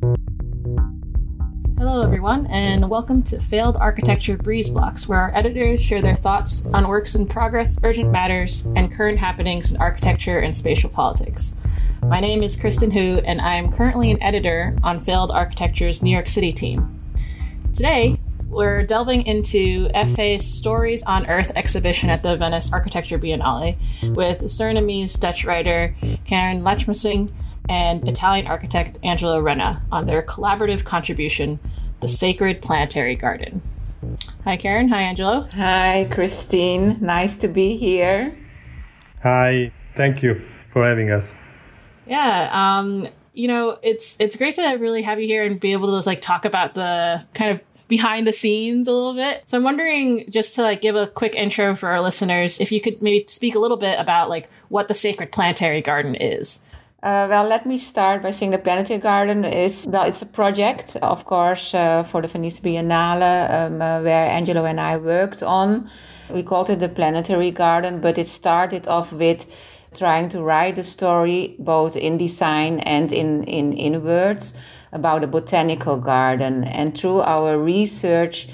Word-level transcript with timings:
Hello, 0.00 2.02
everyone, 2.02 2.46
and 2.46 2.88
welcome 2.88 3.22
to 3.24 3.40
Failed 3.40 3.76
Architecture 3.76 4.36
Breeze 4.36 4.70
Blocks, 4.70 5.08
where 5.08 5.18
our 5.18 5.34
editors 5.34 5.82
share 5.82 6.02
their 6.02 6.14
thoughts 6.14 6.66
on 6.72 6.86
works 6.86 7.14
in 7.14 7.26
progress, 7.26 7.78
urgent 7.82 8.10
matters, 8.10 8.66
and 8.76 8.92
current 8.92 9.18
happenings 9.18 9.72
in 9.72 9.80
architecture 9.80 10.38
and 10.38 10.54
spatial 10.54 10.90
politics. 10.90 11.54
My 12.02 12.20
name 12.20 12.42
is 12.42 12.56
Christin 12.56 12.92
Hu, 12.92 13.20
and 13.26 13.40
I 13.40 13.56
am 13.56 13.72
currently 13.72 14.10
an 14.10 14.22
editor 14.22 14.76
on 14.82 15.00
Failed 15.00 15.30
Architecture's 15.30 16.02
New 16.02 16.10
York 16.10 16.28
City 16.28 16.52
team. 16.52 17.00
Today, 17.72 18.18
we're 18.48 18.84
delving 18.84 19.26
into 19.26 19.88
FA's 19.90 20.46
Stories 20.46 21.02
on 21.02 21.26
Earth 21.26 21.52
exhibition 21.56 22.08
at 22.08 22.22
the 22.22 22.36
Venice 22.36 22.72
Architecture 22.72 23.18
Biennale 23.18 23.76
with 24.14 24.42
Surinamese 24.42 25.20
Dutch 25.20 25.44
writer 25.44 25.94
Karin 26.24 26.62
Lachmising 26.62 27.30
and 27.68 28.06
Italian 28.08 28.46
architect 28.46 28.98
Angelo 29.02 29.40
Renna 29.42 29.80
on 29.92 30.06
their 30.06 30.22
collaborative 30.22 30.84
contribution, 30.84 31.58
The 32.00 32.08
Sacred 32.08 32.62
Planetary 32.62 33.16
Garden. 33.16 33.62
Hi, 34.44 34.56
Karin. 34.56 34.88
Hi, 34.88 35.02
Angelo. 35.02 35.48
Hi, 35.54 36.08
Christine. 36.10 36.96
Nice 37.00 37.36
to 37.36 37.48
be 37.48 37.76
here. 37.76 38.36
Hi. 39.22 39.72
Thank 39.94 40.22
you 40.22 40.40
for 40.72 40.86
having 40.86 41.10
us. 41.10 41.34
Yeah. 42.06 42.50
Um, 42.52 43.08
you 43.34 43.48
know, 43.48 43.78
it's 43.82 44.16
it's 44.18 44.36
great 44.36 44.54
to 44.56 44.76
really 44.76 45.02
have 45.02 45.20
you 45.20 45.26
here 45.26 45.44
and 45.44 45.58
be 45.58 45.72
able 45.72 46.00
to 46.00 46.06
like 46.08 46.20
talk 46.20 46.44
about 46.44 46.74
the 46.74 47.24
kind 47.34 47.50
of 47.50 47.60
behind 47.88 48.26
the 48.26 48.32
scenes 48.32 48.86
a 48.86 48.92
little 48.92 49.14
bit. 49.14 49.42
So 49.46 49.56
I'm 49.56 49.64
wondering 49.64 50.30
just 50.30 50.54
to 50.56 50.62
like 50.62 50.80
give 50.80 50.94
a 50.94 51.06
quick 51.06 51.34
intro 51.34 51.74
for 51.74 51.88
our 51.88 52.00
listeners, 52.00 52.60
if 52.60 52.70
you 52.70 52.80
could 52.80 53.02
maybe 53.02 53.24
speak 53.26 53.54
a 53.54 53.58
little 53.58 53.76
bit 53.76 53.98
about 53.98 54.28
like 54.28 54.48
what 54.68 54.88
the 54.88 54.94
Sacred 54.94 55.32
Planetary 55.32 55.82
Garden 55.82 56.14
is. 56.14 56.64
Uh, 57.00 57.28
well, 57.30 57.46
let 57.46 57.64
me 57.64 57.78
start 57.78 58.24
by 58.24 58.32
saying 58.32 58.50
the 58.50 58.58
Planetary 58.58 58.98
Garden 58.98 59.44
is 59.44 59.86
well, 59.86 60.02
it's 60.02 60.20
a 60.20 60.26
project, 60.26 60.96
of 60.96 61.24
course, 61.26 61.72
uh, 61.72 62.02
for 62.02 62.20
the 62.20 62.26
Venice 62.26 62.58
Biennale, 62.58 63.48
um, 63.50 63.80
uh, 63.80 64.00
where 64.00 64.26
Angelo 64.26 64.64
and 64.64 64.80
I 64.80 64.96
worked 64.96 65.40
on. 65.40 65.88
We 66.28 66.42
called 66.42 66.70
it 66.70 66.80
the 66.80 66.88
Planetary 66.88 67.52
Garden, 67.52 68.00
but 68.00 68.18
it 68.18 68.26
started 68.26 68.88
off 68.88 69.12
with 69.12 69.46
trying 69.96 70.28
to 70.30 70.42
write 70.42 70.76
a 70.76 70.82
story 70.82 71.54
both 71.60 71.94
in 71.94 72.18
design 72.18 72.80
and 72.80 73.12
in, 73.12 73.44
in, 73.44 73.74
in 73.74 74.02
words 74.02 74.54
about 74.90 75.22
a 75.22 75.28
botanical 75.28 76.00
garden. 76.00 76.64
And 76.64 76.98
through 76.98 77.20
our 77.20 77.56
research, 77.60 78.48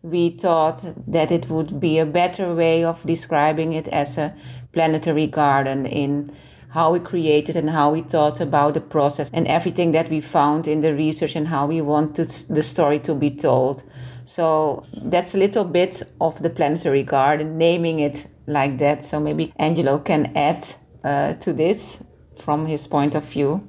we 0.00 0.30
thought 0.30 0.82
that 1.06 1.30
it 1.30 1.50
would 1.50 1.80
be 1.80 1.98
a 1.98 2.06
better 2.06 2.54
way 2.54 2.82
of 2.82 3.04
describing 3.04 3.74
it 3.74 3.88
as 3.88 4.16
a 4.16 4.34
planetary 4.72 5.26
garden 5.26 5.84
in 5.84 6.34
how 6.74 6.92
we 6.92 6.98
created 6.98 7.54
and 7.54 7.70
how 7.70 7.88
we 7.92 8.02
thought 8.02 8.40
about 8.40 8.74
the 8.74 8.80
process 8.80 9.30
and 9.32 9.46
everything 9.46 9.92
that 9.92 10.10
we 10.10 10.20
found 10.20 10.66
in 10.66 10.80
the 10.80 10.92
research 10.92 11.36
and 11.36 11.46
how 11.46 11.64
we 11.66 11.80
wanted 11.80 12.28
the 12.50 12.64
story 12.64 12.98
to 12.98 13.14
be 13.14 13.30
told. 13.30 13.84
So 14.24 14.84
that's 15.04 15.36
a 15.36 15.38
little 15.38 15.64
bit 15.64 16.02
of 16.20 16.42
the 16.42 16.50
planetary 16.50 17.04
garden, 17.04 17.58
naming 17.58 18.00
it 18.00 18.26
like 18.48 18.78
that. 18.78 19.04
So 19.04 19.20
maybe 19.20 19.52
Angelo 19.56 20.00
can 20.00 20.36
add 20.36 20.66
uh, 21.04 21.34
to 21.34 21.52
this 21.52 22.00
from 22.40 22.66
his 22.66 22.88
point 22.88 23.14
of 23.14 23.24
view. 23.24 23.68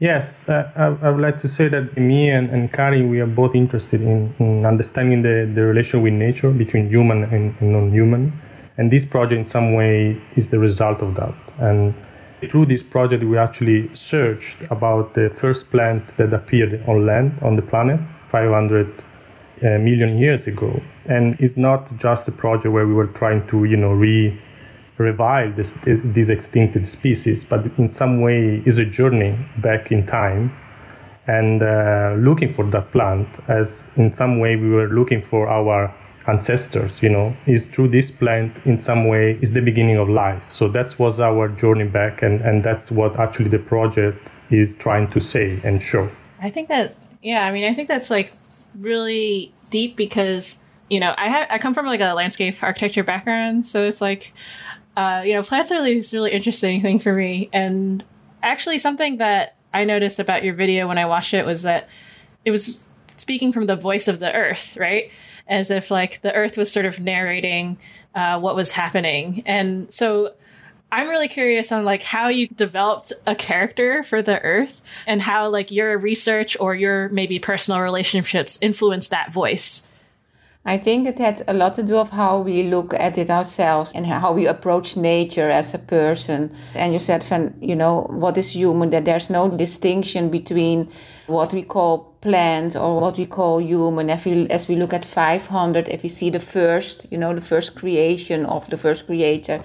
Yes, 0.00 0.48
uh, 0.48 0.72
I, 0.74 1.06
I, 1.06 1.10
would 1.10 1.20
like 1.20 1.36
to 1.36 1.46
say 1.46 1.68
that 1.68 1.96
me 1.96 2.30
and, 2.30 2.50
and 2.50 2.72
Karin, 2.72 3.10
we 3.10 3.20
are 3.20 3.26
both 3.26 3.54
interested 3.54 4.00
in, 4.00 4.34
in 4.40 4.64
understanding 4.66 5.22
the, 5.22 5.48
the 5.54 5.62
relation 5.62 6.02
with 6.02 6.14
nature 6.14 6.50
between 6.50 6.88
human 6.88 7.22
and, 7.24 7.54
and 7.60 7.72
non 7.72 7.92
human. 7.92 8.32
And 8.80 8.90
this 8.90 9.04
project, 9.04 9.38
in 9.38 9.44
some 9.44 9.74
way, 9.74 10.18
is 10.36 10.48
the 10.48 10.58
result 10.58 11.02
of 11.02 11.14
that. 11.16 11.34
And 11.58 11.94
through 12.48 12.64
this 12.64 12.82
project, 12.82 13.22
we 13.22 13.36
actually 13.36 13.94
searched 13.94 14.62
about 14.70 15.12
the 15.12 15.28
first 15.28 15.70
plant 15.70 16.16
that 16.16 16.32
appeared 16.32 16.82
on 16.88 17.04
land 17.04 17.38
on 17.42 17.56
the 17.56 17.62
planet 17.62 18.00
500 18.28 18.88
uh, 18.88 19.78
million 19.80 20.16
years 20.16 20.46
ago. 20.46 20.80
And 21.10 21.38
it's 21.38 21.58
not 21.58 21.92
just 21.98 22.26
a 22.28 22.32
project 22.32 22.72
where 22.72 22.86
we 22.86 22.94
were 22.94 23.08
trying 23.08 23.46
to, 23.48 23.64
you 23.64 23.76
know, 23.76 23.92
re 23.92 24.40
revive 24.96 25.56
this, 25.56 25.72
these 25.84 26.30
extincted 26.30 26.86
species, 26.86 27.44
but 27.44 27.66
in 27.76 27.86
some 27.86 28.22
way 28.22 28.62
is 28.64 28.78
a 28.78 28.84
journey 28.86 29.38
back 29.58 29.92
in 29.92 30.06
time 30.06 30.56
and 31.26 31.62
uh, 31.62 32.14
looking 32.18 32.50
for 32.50 32.64
that 32.70 32.92
plant 32.92 33.26
as 33.48 33.84
in 33.96 34.10
some 34.12 34.38
way 34.38 34.56
we 34.56 34.68
were 34.68 34.88
looking 34.88 35.22
for 35.22 35.48
our 35.48 35.94
ancestors 36.30 37.02
you 37.02 37.08
know 37.08 37.34
is 37.46 37.68
through 37.68 37.88
this 37.88 38.10
plant 38.10 38.52
in 38.64 38.76
some 38.78 39.06
way 39.06 39.38
is 39.42 39.52
the 39.52 39.60
beginning 39.60 39.96
of 39.96 40.08
life 40.08 40.50
so 40.50 40.68
that 40.68 40.88
was 40.98 41.20
our 41.20 41.48
journey 41.48 41.84
back 41.84 42.22
and 42.22 42.40
and 42.40 42.64
that's 42.64 42.90
what 42.90 43.18
actually 43.18 43.48
the 43.48 43.58
project 43.58 44.38
is 44.50 44.76
trying 44.76 45.06
to 45.08 45.20
say 45.20 45.60
and 45.64 45.82
show 45.82 46.08
i 46.40 46.50
think 46.50 46.68
that 46.68 46.96
yeah 47.22 47.44
i 47.44 47.50
mean 47.52 47.64
i 47.64 47.74
think 47.74 47.88
that's 47.88 48.10
like 48.10 48.32
really 48.78 49.52
deep 49.70 49.96
because 49.96 50.62
you 50.88 51.00
know 51.00 51.12
i 51.16 51.28
have 51.28 51.46
i 51.50 51.58
come 51.58 51.74
from 51.74 51.86
like 51.86 52.00
a 52.00 52.12
landscape 52.14 52.62
architecture 52.62 53.04
background 53.04 53.66
so 53.66 53.84
it's 53.84 54.00
like 54.00 54.32
uh, 54.96 55.22
you 55.24 55.32
know, 55.32 55.42
plants 55.42 55.70
are 55.70 55.82
this 55.82 56.12
really 56.12 56.32
interesting 56.32 56.82
thing 56.82 56.98
for 56.98 57.14
me. 57.14 57.48
And 57.52 58.04
actually, 58.42 58.78
something 58.78 59.18
that 59.18 59.56
I 59.72 59.84
noticed 59.84 60.18
about 60.18 60.44
your 60.44 60.54
video 60.54 60.88
when 60.88 60.98
I 60.98 61.06
watched 61.06 61.32
it 61.32 61.46
was 61.46 61.62
that 61.62 61.88
it 62.44 62.50
was 62.50 62.84
speaking 63.16 63.52
from 63.52 63.66
the 63.66 63.76
voice 63.76 64.08
of 64.08 64.18
the 64.18 64.32
earth, 64.32 64.76
right? 64.76 65.10
As 65.50 65.70
if 65.70 65.90
like 65.90 66.22
the 66.22 66.32
earth 66.32 66.56
was 66.56 66.72
sort 66.72 66.86
of 66.86 66.98
narrating 67.00 67.76
uh, 68.14 68.40
what 68.40 68.56
was 68.56 68.70
happening. 68.70 69.42
And 69.44 69.92
so 69.92 70.32
I'm 70.92 71.08
really 71.08 71.28
curious 71.28 71.70
on 71.70 71.84
like 71.84 72.02
how 72.02 72.28
you 72.28 72.48
developed 72.48 73.12
a 73.26 73.34
character 73.34 74.02
for 74.02 74.22
the 74.22 74.40
earth 74.42 74.80
and 75.06 75.22
how 75.22 75.48
like 75.48 75.70
your 75.70 75.98
research 75.98 76.56
or 76.58 76.74
your 76.74 77.08
maybe 77.10 77.38
personal 77.38 77.80
relationships 77.80 78.58
influenced 78.60 79.10
that 79.10 79.32
voice. 79.32 79.88
I 80.64 80.76
think 80.76 81.08
it 81.08 81.18
had 81.18 81.42
a 81.48 81.54
lot 81.54 81.74
to 81.76 81.82
do 81.82 81.96
of 81.96 82.10
how 82.10 82.40
we 82.40 82.64
look 82.64 82.92
at 82.92 83.16
it 83.16 83.30
ourselves 83.30 83.92
and 83.94 84.06
how 84.06 84.32
we 84.32 84.46
approach 84.46 84.94
nature 84.94 85.48
as 85.48 85.72
a 85.72 85.78
person. 85.78 86.54
And 86.74 86.92
you 86.92 86.98
said, 86.98 87.24
Van, 87.24 87.54
you 87.62 87.74
know, 87.74 88.02
what 88.10 88.36
is 88.36 88.54
human? 88.54 88.90
That 88.90 89.06
there's 89.06 89.30
no 89.30 89.48
distinction 89.48 90.28
between 90.28 90.90
what 91.28 91.54
we 91.54 91.62
call 91.62 92.09
plant 92.20 92.76
or 92.76 93.00
what 93.00 93.16
we 93.16 93.26
call 93.26 93.60
human. 93.60 94.10
If 94.10 94.24
we, 94.24 94.48
as 94.48 94.68
we 94.68 94.76
look 94.76 94.92
at 94.92 95.04
500, 95.04 95.88
if 95.88 96.02
we 96.02 96.08
see 96.08 96.30
the 96.30 96.40
first, 96.40 97.06
you 97.10 97.18
know, 97.18 97.34
the 97.34 97.40
first 97.40 97.74
creation 97.74 98.44
of 98.46 98.68
the 98.70 98.76
first 98.76 99.06
creator. 99.06 99.62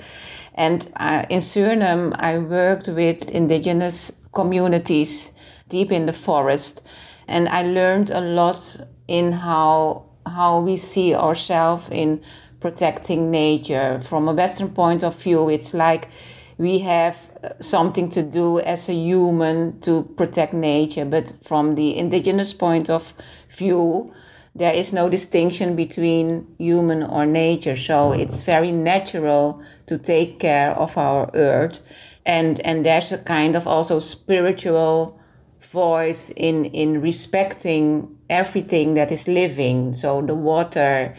And 0.53 0.89
uh, 0.97 1.25
in 1.29 1.39
Suriname, 1.39 2.15
I 2.17 2.37
worked 2.37 2.87
with 2.87 3.29
indigenous 3.29 4.11
communities 4.33 5.31
deep 5.69 5.91
in 5.91 6.05
the 6.05 6.13
forest. 6.13 6.81
And 7.27 7.49
I 7.49 7.63
learned 7.63 8.09
a 8.09 8.21
lot 8.21 8.77
in 9.07 9.31
how 9.31 10.05
how 10.25 10.59
we 10.59 10.75
see 10.75 11.13
ourselves 11.13 11.87
in 11.91 12.19
protecting 12.59 13.29
nature. 13.29 13.99
From 13.99 14.27
a 14.27 14.33
Western 14.33 14.69
point 14.69 15.03
of 15.03 15.15
view, 15.15 15.49
it's 15.49 15.73
like 15.73 16.09
we 16.57 16.79
have 16.79 17.17
something 17.59 18.09
to 18.09 18.23
do 18.23 18.59
as 18.59 18.87
a 18.87 18.93
human 18.93 19.79
to 19.81 20.03
protect 20.15 20.53
nature, 20.53 21.05
but 21.05 21.33
from 21.43 21.75
the 21.75 21.97
indigenous 21.97 22.53
point 22.53 22.89
of 22.89 23.13
view, 23.49 24.13
there 24.55 24.73
is 24.73 24.93
no 24.93 25.09
distinction 25.09 25.75
between 25.75 26.47
human 26.57 27.03
or 27.03 27.25
nature. 27.25 27.75
So 27.75 28.13
it's 28.13 28.41
very 28.43 28.71
natural 28.71 29.61
to 29.87 29.97
take 29.97 30.39
care 30.39 30.71
of 30.71 30.97
our 30.97 31.29
earth. 31.33 31.81
And, 32.25 32.61
and 32.61 32.85
there's 32.85 33.11
a 33.11 33.17
kind 33.17 33.55
of 33.57 33.67
also 33.67 33.99
spiritual 33.99 35.19
voice 35.59 36.31
in, 36.37 36.65
in 36.65 37.01
respecting 37.01 38.17
everything 38.29 38.93
that 38.93 39.11
is 39.11 39.27
living. 39.27 39.93
So 39.93 40.21
the 40.21 40.33
water, 40.33 41.15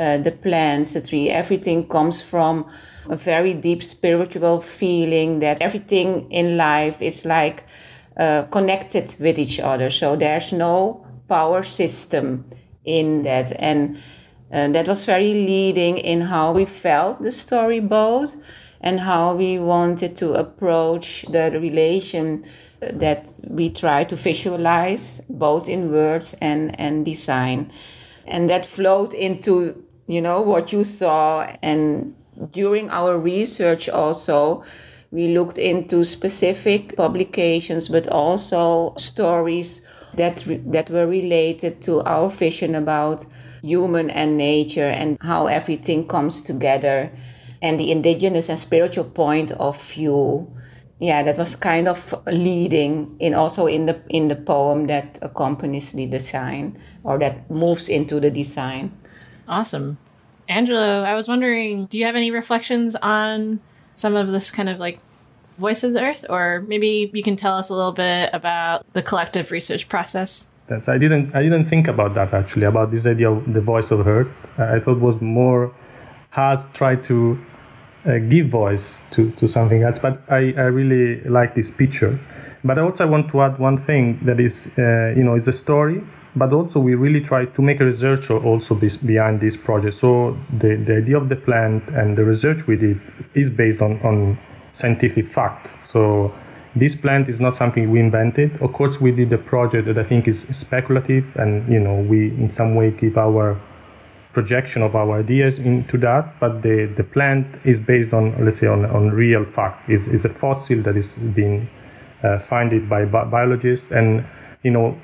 uh, 0.00 0.18
the 0.18 0.32
plants, 0.32 0.94
the 0.94 1.00
tree, 1.00 1.30
everything 1.30 1.86
comes 1.86 2.20
from 2.20 2.68
a 3.08 3.16
very 3.16 3.54
deep 3.54 3.82
spiritual 3.82 4.60
feeling 4.60 5.40
that 5.40 5.60
everything 5.60 6.30
in 6.30 6.56
life 6.56 7.00
is 7.00 7.24
like 7.24 7.64
uh, 8.18 8.42
connected 8.50 9.14
with 9.18 9.38
each 9.38 9.58
other. 9.58 9.90
So 9.90 10.16
there's 10.16 10.52
no 10.52 11.06
power 11.28 11.62
system 11.62 12.44
in 12.84 13.22
that. 13.22 13.52
And 13.58 13.96
that 14.50 14.88
was 14.88 15.04
very 15.04 15.32
leading 15.32 15.98
in 15.98 16.22
how 16.22 16.52
we 16.52 16.64
felt 16.64 17.22
the 17.22 17.32
story 17.32 17.80
both 17.80 18.34
and 18.80 19.00
how 19.00 19.34
we 19.34 19.58
wanted 19.58 20.16
to 20.16 20.32
approach 20.34 21.24
the 21.30 21.50
relation 21.60 22.44
that 22.80 23.32
we 23.46 23.70
try 23.70 24.04
to 24.04 24.16
visualize 24.16 25.20
both 25.28 25.68
in 25.68 25.92
words 25.92 26.34
and, 26.40 26.78
and 26.80 27.04
design. 27.04 27.70
And 28.26 28.48
that 28.50 28.66
flowed 28.66 29.14
into, 29.14 29.84
you 30.06 30.20
know, 30.20 30.40
what 30.40 30.72
you 30.72 30.82
saw. 30.82 31.42
And 31.62 32.14
during 32.50 32.90
our 32.90 33.18
research 33.18 33.88
also, 33.88 34.64
we 35.10 35.28
looked 35.28 35.58
into 35.58 36.04
specific 36.04 36.96
publications, 36.96 37.88
but 37.88 38.06
also 38.08 38.94
stories 38.96 39.82
that, 40.14 40.44
that 40.66 40.90
were 40.90 41.06
related 41.06 41.82
to 41.82 42.00
our 42.02 42.30
vision 42.30 42.74
about 42.74 43.26
human 43.62 44.10
and 44.10 44.36
nature 44.36 44.88
and 44.88 45.18
how 45.20 45.46
everything 45.46 46.06
comes 46.06 46.42
together 46.42 47.10
and 47.62 47.78
the 47.78 47.90
indigenous 47.90 48.48
and 48.48 48.58
spiritual 48.58 49.04
point 49.04 49.52
of 49.52 49.80
view 49.90 50.50
yeah, 51.00 51.22
that 51.22 51.38
was 51.38 51.56
kind 51.56 51.88
of 51.88 52.14
leading 52.26 53.16
in 53.20 53.34
also 53.34 53.66
in 53.66 53.86
the 53.86 53.98
in 54.10 54.28
the 54.28 54.36
poem 54.36 54.86
that 54.88 55.18
accompanies 55.22 55.92
the 55.92 56.06
design 56.06 56.78
or 57.04 57.18
that 57.18 57.50
moves 57.50 57.88
into 57.88 58.20
the 58.20 58.30
design. 58.30 58.92
Awesome. 59.48 59.96
Angelo, 60.50 61.02
I 61.02 61.14
was 61.14 61.28
wondering, 61.28 61.86
do 61.86 61.96
you 61.98 62.04
have 62.04 62.16
any 62.16 62.30
reflections 62.30 62.96
on 62.96 63.60
some 63.94 64.16
of 64.16 64.28
this 64.28 64.50
kind 64.50 64.68
of 64.68 64.78
like 64.78 64.98
voice 65.58 65.84
of 65.84 65.92
the 65.92 66.00
earth 66.00 66.24
or 66.28 66.64
maybe 66.66 67.10
you 67.12 67.22
can 67.22 67.36
tell 67.36 67.56
us 67.56 67.68
a 67.68 67.74
little 67.74 67.92
bit 67.92 68.30
about 68.32 68.84
the 68.94 69.02
collective 69.02 69.50
research 69.50 69.88
process? 69.88 70.48
That's 70.66 70.88
I 70.88 70.98
didn't 70.98 71.34
I 71.34 71.42
didn't 71.42 71.64
think 71.64 71.88
about 71.88 72.14
that 72.14 72.32
actually 72.32 72.66
about 72.66 72.90
this 72.90 73.06
idea 73.06 73.30
of 73.30 73.52
the 73.52 73.60
voice 73.60 73.90
of 73.90 74.06
earth. 74.06 74.30
I 74.58 74.78
thought 74.78 74.98
was 74.98 75.20
more 75.20 75.72
has 76.30 76.68
tried 76.72 77.02
to 77.04 77.38
uh, 78.06 78.18
give 78.18 78.48
voice 78.48 79.02
to, 79.10 79.30
to 79.32 79.48
something 79.48 79.82
else. 79.82 79.98
But 79.98 80.22
I, 80.28 80.54
I 80.56 80.66
really 80.66 81.20
like 81.24 81.54
this 81.54 81.70
picture. 81.70 82.18
But 82.64 82.78
I 82.78 82.82
also 82.82 83.06
want 83.06 83.30
to 83.30 83.42
add 83.42 83.58
one 83.58 83.76
thing 83.76 84.20
that 84.24 84.38
is, 84.38 84.70
uh, 84.78 85.14
you 85.16 85.24
know, 85.24 85.34
is 85.34 85.48
a 85.48 85.52
story, 85.52 86.02
but 86.36 86.52
also 86.52 86.80
we 86.80 86.94
really 86.94 87.20
try 87.20 87.44
to 87.44 87.62
make 87.62 87.80
a 87.80 87.84
research 87.84 88.30
also 88.30 88.74
behind 88.74 89.40
this 89.40 89.56
project. 89.56 89.94
So 89.94 90.36
the, 90.58 90.76
the 90.76 90.96
idea 90.98 91.16
of 91.16 91.28
the 91.28 91.36
plant 91.36 91.88
and 91.88 92.16
the 92.16 92.24
research 92.24 92.66
we 92.66 92.76
did 92.76 93.00
is 93.34 93.50
based 93.50 93.82
on, 93.82 94.00
on 94.02 94.38
scientific 94.72 95.24
fact. 95.24 95.72
So 95.84 96.32
this 96.76 96.94
plant 96.94 97.28
is 97.28 97.40
not 97.40 97.56
something 97.56 97.90
we 97.90 97.98
invented. 97.98 98.60
Of 98.62 98.72
course, 98.72 99.00
we 99.00 99.10
did 99.10 99.32
a 99.32 99.38
project 99.38 99.86
that 99.86 99.98
I 99.98 100.04
think 100.04 100.28
is 100.28 100.42
speculative, 100.56 101.36
and 101.36 101.70
you 101.72 101.80
know, 101.80 101.96
we 101.96 102.28
in 102.34 102.48
some 102.48 102.76
way 102.76 102.92
give 102.92 103.18
our 103.18 103.60
projection 104.32 104.82
of 104.82 104.94
our 104.94 105.18
ideas 105.18 105.58
into 105.58 105.98
that, 105.98 106.38
but 106.38 106.62
the, 106.62 106.86
the 106.94 107.02
plant 107.02 107.46
is 107.64 107.80
based 107.80 108.14
on, 108.14 108.44
let's 108.44 108.58
say, 108.58 108.68
on, 108.68 108.84
on 108.86 109.10
real 109.10 109.44
fact. 109.44 109.90
is 109.90 110.06
is 110.06 110.24
a 110.24 110.28
fossil 110.28 110.80
that 110.82 110.96
is 110.96 111.16
being 111.16 111.68
uh, 112.22 112.38
founded 112.38 112.88
by 112.88 113.04
bi- 113.04 113.24
biologists, 113.24 113.90
and 113.90 114.24
you 114.62 114.70
know, 114.70 114.96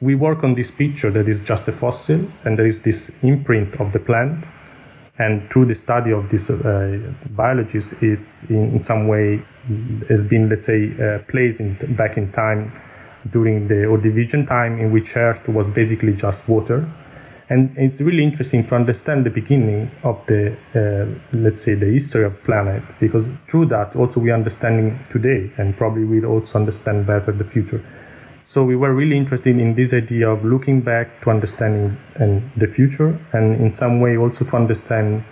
we 0.00 0.14
work 0.14 0.44
on 0.44 0.54
this 0.54 0.70
picture 0.70 1.10
that 1.10 1.28
is 1.28 1.40
just 1.40 1.68
a 1.68 1.72
fossil, 1.72 2.20
and 2.44 2.58
there 2.58 2.66
is 2.66 2.82
this 2.82 3.12
imprint 3.22 3.80
of 3.80 3.92
the 3.92 3.98
plant, 3.98 4.46
and 5.18 5.50
through 5.50 5.66
the 5.66 5.74
study 5.74 6.12
of 6.12 6.28
this 6.30 6.48
uh, 6.50 7.12
biologist, 7.30 7.94
it's 8.02 8.44
in, 8.44 8.74
in, 8.74 8.80
some 8.80 9.08
way 9.08 9.42
has 10.08 10.22
been, 10.24 10.48
let's 10.48 10.66
say, 10.66 10.92
uh, 11.02 11.18
placed 11.26 11.60
in, 11.60 11.74
back 11.96 12.16
in 12.16 12.30
time 12.30 12.72
during 13.30 13.66
the 13.66 13.74
Ordovician 13.74 14.46
time, 14.46 14.78
in 14.78 14.92
which 14.92 15.16
Earth 15.16 15.48
was 15.48 15.66
basically 15.66 16.14
just 16.14 16.48
water 16.48 16.88
and 17.50 17.74
it's 17.78 18.00
really 18.00 18.22
interesting 18.22 18.66
to 18.66 18.74
understand 18.74 19.24
the 19.24 19.30
beginning 19.30 19.90
of 20.02 20.24
the, 20.26 20.54
uh, 20.74 21.36
let's 21.36 21.60
say, 21.62 21.74
the 21.74 21.86
history 21.86 22.24
of 22.24 22.42
planet, 22.44 22.82
because 23.00 23.28
through 23.48 23.66
that 23.66 23.96
also 23.96 24.20
we 24.20 24.30
understanding 24.30 24.98
today, 25.08 25.50
and 25.56 25.76
probably 25.76 26.04
we'll 26.04 26.26
also 26.26 26.58
understand 26.58 27.06
better 27.06 27.32
the 27.32 27.44
future. 27.44 27.82
So 28.48 28.64
we 28.64 28.76
were 28.76 28.94
really 28.94 29.18
interested 29.18 29.60
in 29.60 29.74
this 29.74 29.92
idea 29.92 30.30
of 30.30 30.42
looking 30.42 30.80
back 30.80 31.20
to 31.20 31.28
understanding 31.28 31.98
and 32.14 32.50
the 32.56 32.66
future, 32.66 33.20
and 33.34 33.60
in 33.60 33.70
some 33.70 34.00
way 34.00 34.16
also 34.16 34.46
to 34.46 34.56
understand 34.56 35.22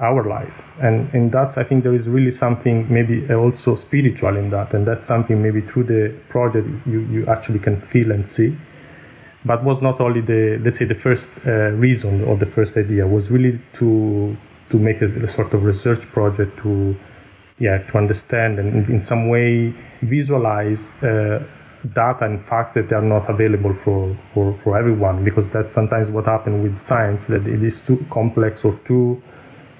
our 0.00 0.24
life. 0.24 0.72
And 0.80 1.14
in 1.14 1.28
that, 1.32 1.58
I 1.58 1.64
think 1.64 1.84
there 1.84 1.94
is 1.94 2.08
really 2.08 2.30
something 2.30 2.90
maybe 2.90 3.30
also 3.30 3.74
spiritual 3.74 4.38
in 4.38 4.48
that, 4.56 4.72
and 4.72 4.88
that's 4.88 5.04
something 5.04 5.42
maybe 5.42 5.60
through 5.60 5.84
the 5.84 6.14
project 6.30 6.66
you, 6.86 7.00
you 7.00 7.26
actually 7.26 7.58
can 7.58 7.76
feel 7.76 8.10
and 8.10 8.26
see 8.26 8.56
but 9.44 9.62
was 9.62 9.82
not 9.82 10.00
only 10.00 10.22
the 10.22 10.58
let's 10.64 10.78
say 10.78 10.86
the 10.86 10.94
first 10.94 11.46
uh, 11.46 11.70
reason 11.72 12.24
or 12.24 12.36
the 12.36 12.46
first 12.46 12.76
idea 12.78 13.06
was 13.06 13.30
really 13.30 13.60
to 13.74 14.34
to 14.70 14.78
make 14.78 15.02
a, 15.02 15.04
a, 15.04 15.28
sort 15.28 15.52
of 15.52 15.62
research 15.62 16.00
project 16.10 16.58
to 16.58 16.96
yeah 17.58 17.78
to 17.88 17.98
understand 17.98 18.58
and 18.58 18.88
in 18.88 19.00
some 19.00 19.28
way 19.28 19.72
visualize 20.00 20.90
uh, 21.04 21.38
data 21.92 22.24
and 22.24 22.40
facts 22.40 22.72
that 22.72 22.92
are 22.92 23.02
not 23.02 23.28
available 23.28 23.74
for, 23.74 24.16
for, 24.32 24.54
for 24.54 24.78
everyone 24.78 25.24
because 25.24 25.48
that's 25.48 25.72
sometimes 25.72 26.10
what 26.10 26.26
happens 26.26 26.62
with 26.62 26.78
science 26.78 27.26
that 27.26 27.46
it 27.46 27.62
is 27.62 27.80
too 27.80 28.04
complex 28.10 28.64
or 28.64 28.78
too 28.84 29.22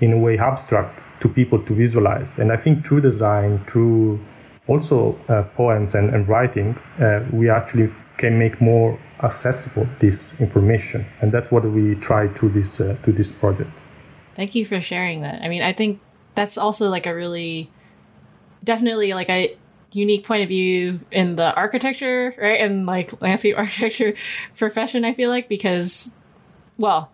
in 0.00 0.12
a 0.12 0.18
way 0.18 0.38
abstract 0.38 1.02
to 1.20 1.28
people 1.28 1.58
to 1.62 1.74
visualize. 1.74 2.38
And 2.38 2.52
i 2.52 2.56
think 2.56 2.86
through 2.86 3.00
design 3.00 3.64
through 3.66 4.20
also 4.66 5.18
uh, 5.28 5.42
poems 5.54 5.94
and, 5.94 6.14
and 6.14 6.28
writing 6.28 6.78
uh, 7.00 7.24
we 7.32 7.48
actually 7.48 7.90
can 8.18 8.38
make 8.38 8.60
more 8.60 8.98
accessible 9.22 9.86
this 9.98 10.38
information. 10.40 11.04
And 11.20 11.32
that's 11.32 11.50
what 11.50 11.64
we 11.64 11.94
try 11.96 12.28
to 12.28 12.48
this 12.48 12.80
uh, 12.80 12.96
to 13.04 13.12
this 13.12 13.32
project. 13.32 13.70
Thank 14.34 14.54
you 14.54 14.66
for 14.66 14.80
sharing 14.80 15.22
that. 15.22 15.42
I 15.42 15.48
mean 15.48 15.62
i 15.62 15.72
think 15.72 16.00
that's 16.34 16.58
also 16.58 16.90
like 16.90 17.06
a 17.06 17.14
really 17.14 17.70
definitely 18.62 19.14
like 19.14 19.30
a 19.30 19.56
unique 19.92 20.24
point 20.24 20.42
of 20.42 20.48
view 20.48 21.00
in 21.10 21.36
the 21.36 21.54
architecture 21.54 22.34
right? 22.38 22.60
And 22.60 22.86
like 22.86 23.20
landscape 23.20 23.56
architecture 23.58 24.14
profession 24.56 25.04
i 25.04 25.12
feel 25.12 25.30
like 25.30 25.48
because 25.48 26.14
well 26.78 27.10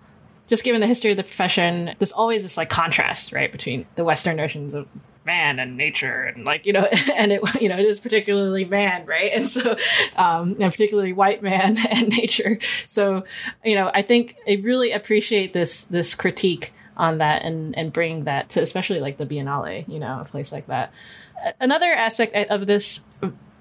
just 0.49 0.65
given 0.65 0.81
the 0.81 0.87
history 0.87 1.11
of 1.11 1.17
the 1.17 1.23
profession 1.23 1.95
there's 1.99 2.13
always 2.13 2.43
this 2.43 2.57
like 2.57 2.71
contrast 2.71 3.33
right 3.33 3.53
between 3.53 3.87
the 3.95 4.05
western 4.05 4.37
notions 4.37 4.75
of 4.75 4.89
man 5.25 5.59
and 5.59 5.77
nature 5.77 6.25
and 6.25 6.45
like 6.45 6.67
you 6.67 6.73
know 6.73 6.85
and 7.15 7.33
it 7.33 7.41
you 7.61 7.69
know 7.69 7.77
it 7.77 7.85
is 7.85 7.99
particularly 7.99 8.65
man 8.65 9.05
right? 9.07 9.33
And 9.35 9.47
so 9.47 9.77
um 10.17 10.57
and 10.61 10.73
particularly 10.73 11.13
white 11.13 11.43
man 11.43 11.79
and 11.91 12.09
nature. 12.09 12.59
So 12.87 13.25
you 13.65 13.75
know 13.75 13.91
i 13.95 14.03
think 14.03 14.37
i 14.49 14.61
really 14.63 14.93
appreciate 14.93 15.53
this 15.53 15.85
this 15.85 16.15
critique 16.15 16.73
on 16.97 17.19
that 17.19 17.43
and 17.43 17.77
and 17.77 17.93
bring 17.93 18.25
that 18.25 18.51
to 18.51 18.61
especially 18.61 19.01
like 19.01 19.17
the 19.17 19.27
biennale 19.27 19.89
you 19.89 19.99
know 19.99 20.21
a 20.21 20.25
place 20.25 20.53
like 20.53 20.67
that 20.67 20.93
another 21.61 21.93
aspect 21.93 22.35
of 22.51 22.67
this 22.67 23.01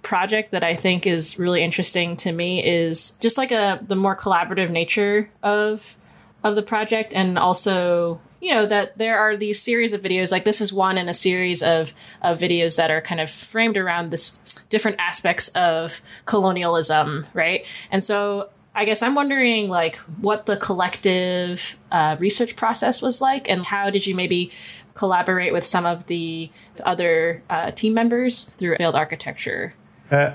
project 0.01 0.51
that 0.51 0.63
i 0.63 0.75
think 0.75 1.05
is 1.05 1.37
really 1.37 1.63
interesting 1.63 2.15
to 2.15 2.31
me 2.31 2.63
is 2.63 3.11
just 3.19 3.37
like 3.37 3.51
a 3.51 3.79
the 3.87 3.95
more 3.95 4.15
collaborative 4.15 4.69
nature 4.69 5.29
of 5.43 5.95
of 6.43 6.55
the 6.55 6.63
project 6.63 7.13
and 7.13 7.37
also 7.37 8.19
you 8.41 8.53
know 8.53 8.65
that 8.65 8.97
there 8.97 9.19
are 9.19 9.37
these 9.37 9.61
series 9.61 9.93
of 9.93 10.01
videos 10.01 10.31
like 10.31 10.43
this 10.43 10.59
is 10.59 10.73
one 10.73 10.97
in 10.97 11.07
a 11.07 11.13
series 11.13 11.61
of, 11.61 11.93
of 12.21 12.39
videos 12.39 12.75
that 12.77 12.89
are 12.89 13.01
kind 13.01 13.21
of 13.21 13.29
framed 13.29 13.77
around 13.77 14.09
this 14.09 14.39
different 14.69 14.97
aspects 14.99 15.49
of 15.49 16.01
colonialism 16.25 17.25
right? 17.33 17.65
And 17.91 18.03
so 18.03 18.49
i 18.73 18.85
guess 18.85 19.03
i'm 19.03 19.15
wondering 19.15 19.67
like 19.67 19.97
what 20.21 20.45
the 20.45 20.55
collective 20.55 21.77
uh, 21.91 22.15
research 22.19 22.55
process 22.55 23.01
was 23.01 23.19
like 23.19 23.49
and 23.49 23.65
how 23.65 23.89
did 23.89 24.07
you 24.07 24.15
maybe 24.15 24.49
collaborate 24.95 25.53
with 25.53 25.65
some 25.65 25.85
of 25.85 26.07
the 26.07 26.49
other 26.83 27.41
uh, 27.49 27.71
team 27.71 27.93
members 27.93 28.45
through 28.57 28.75
failed 28.77 28.95
architecture 28.95 29.73
uh, 30.11 30.33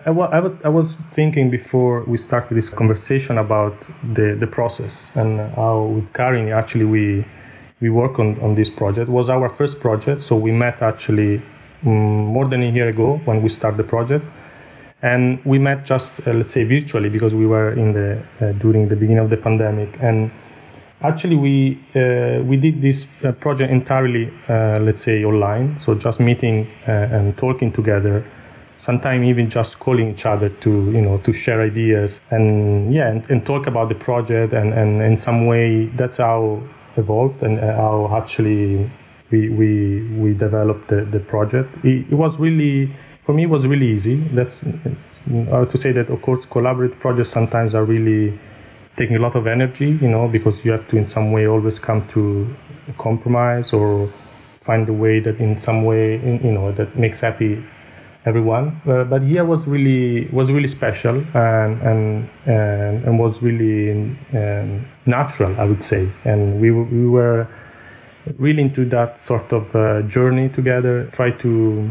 I, 0.64 0.68
was 0.70 0.96
thinking 0.96 1.50
before 1.50 2.02
we 2.04 2.16
started 2.16 2.54
this 2.54 2.70
conversation 2.70 3.36
about 3.36 3.78
the, 4.02 4.34
the 4.34 4.46
process 4.46 5.10
and 5.14 5.38
how 5.54 5.82
with 5.82 6.12
Karin 6.14 6.50
actually 6.50 6.86
we 6.86 7.26
we 7.80 7.90
work 7.90 8.18
on, 8.18 8.40
on 8.40 8.54
this 8.54 8.70
project. 8.70 9.08
It 9.08 9.12
was 9.12 9.28
our 9.28 9.48
first 9.48 9.80
project, 9.80 10.22
so 10.22 10.34
we 10.34 10.50
met 10.50 10.80
actually 10.80 11.42
um, 11.84 11.92
more 11.92 12.48
than 12.48 12.62
a 12.62 12.70
year 12.70 12.88
ago 12.88 13.20
when 13.26 13.42
we 13.42 13.50
started 13.50 13.76
the 13.76 13.84
project. 13.84 14.24
And 15.02 15.44
we 15.44 15.58
met 15.58 15.84
just, 15.84 16.26
uh, 16.26 16.32
let's 16.32 16.52
say, 16.52 16.64
virtually 16.64 17.10
because 17.10 17.34
we 17.34 17.46
were 17.46 17.72
in 17.72 17.92
the 17.92 18.22
uh, 18.40 18.52
during 18.52 18.88
the 18.88 18.96
beginning 18.96 19.22
of 19.22 19.28
the 19.28 19.36
pandemic. 19.36 19.98
And 20.00 20.30
actually, 21.02 21.36
we 21.36 21.78
uh, 21.94 22.42
we 22.42 22.56
did 22.56 22.82
this 22.82 23.08
uh, 23.24 23.32
project 23.32 23.70
entirely, 23.70 24.32
uh, 24.48 24.78
let's 24.80 25.02
say, 25.02 25.24
online. 25.24 25.78
So 25.78 25.94
just 25.94 26.20
meeting 26.20 26.66
uh, 26.86 27.16
and 27.16 27.36
talking 27.36 27.72
together 27.72 28.24
sometimes 28.78 29.24
even 29.24 29.48
just 29.48 29.78
calling 29.78 30.10
each 30.10 30.26
other 30.26 30.50
to 30.50 30.70
you 30.90 31.00
know 31.00 31.16
to 31.18 31.32
share 31.32 31.62
ideas 31.62 32.20
and 32.30 32.92
yeah 32.92 33.08
and, 33.08 33.24
and, 33.30 33.46
talk 33.46 33.66
about 33.66 33.88
the 33.88 33.94
project 33.94 34.52
and, 34.52 34.74
and 34.74 35.00
in 35.00 35.16
some 35.16 35.46
way 35.46 35.86
that's 35.96 36.18
how 36.18 36.60
evolved 36.96 37.42
and 37.42 37.58
uh, 37.58 37.74
how 37.74 38.14
actually 38.14 38.90
we 39.30 39.48
we 39.48 40.02
we 40.18 40.34
developed 40.34 40.88
the, 40.88 41.02
the 41.04 41.20
project. 41.20 41.74
It, 41.84 42.06
it 42.10 42.14
was 42.14 42.38
really 42.38 42.92
for 43.22 43.32
me 43.32 43.44
it 43.44 43.50
was 43.50 43.66
really 43.66 43.88
easy. 43.88 44.16
That's 44.16 44.60
to 44.60 45.78
say 45.78 45.92
that 45.92 46.10
of 46.10 46.22
course 46.22 46.46
collaborative 46.46 46.98
projects 46.98 47.30
sometimes 47.30 47.74
are 47.74 47.84
really 47.84 48.38
taking 48.96 49.16
a 49.16 49.20
lot 49.20 49.34
of 49.34 49.46
energy, 49.46 49.90
you 49.90 50.08
know, 50.08 50.28
because 50.28 50.64
you 50.64 50.72
have 50.72 50.88
to 50.88 50.96
in 50.96 51.04
some 51.04 51.32
way 51.32 51.46
always 51.46 51.78
come 51.78 52.06
to 52.08 52.54
a 52.88 52.92
compromise 52.94 53.72
or 53.72 54.10
find 54.54 54.88
a 54.88 54.92
way 54.92 55.20
that 55.20 55.40
in 55.40 55.56
some 55.56 55.84
way 55.84 56.16
you 56.16 56.52
know 56.52 56.72
that 56.72 56.96
makes 56.96 57.20
happy 57.20 57.62
everyone. 58.24 58.80
Uh, 58.86 59.04
but 59.04 59.22
here 59.22 59.44
was 59.44 59.68
really 59.68 60.26
was 60.32 60.50
really 60.50 60.68
special 60.68 61.16
and 61.34 61.80
and 61.82 62.28
and, 62.46 63.04
and 63.04 63.18
was 63.18 63.42
really 63.42 63.90
um, 64.32 64.84
natural, 65.06 65.54
I 65.60 65.64
would 65.64 65.82
say. 65.82 66.08
And 66.24 66.60
we 66.60 66.70
we 66.70 67.06
were 67.06 67.46
really 68.38 68.62
into 68.62 68.84
that 68.86 69.18
sort 69.18 69.52
of 69.52 69.74
uh, 69.76 70.02
journey 70.02 70.48
together. 70.48 71.08
Try 71.12 71.30
to 71.30 71.88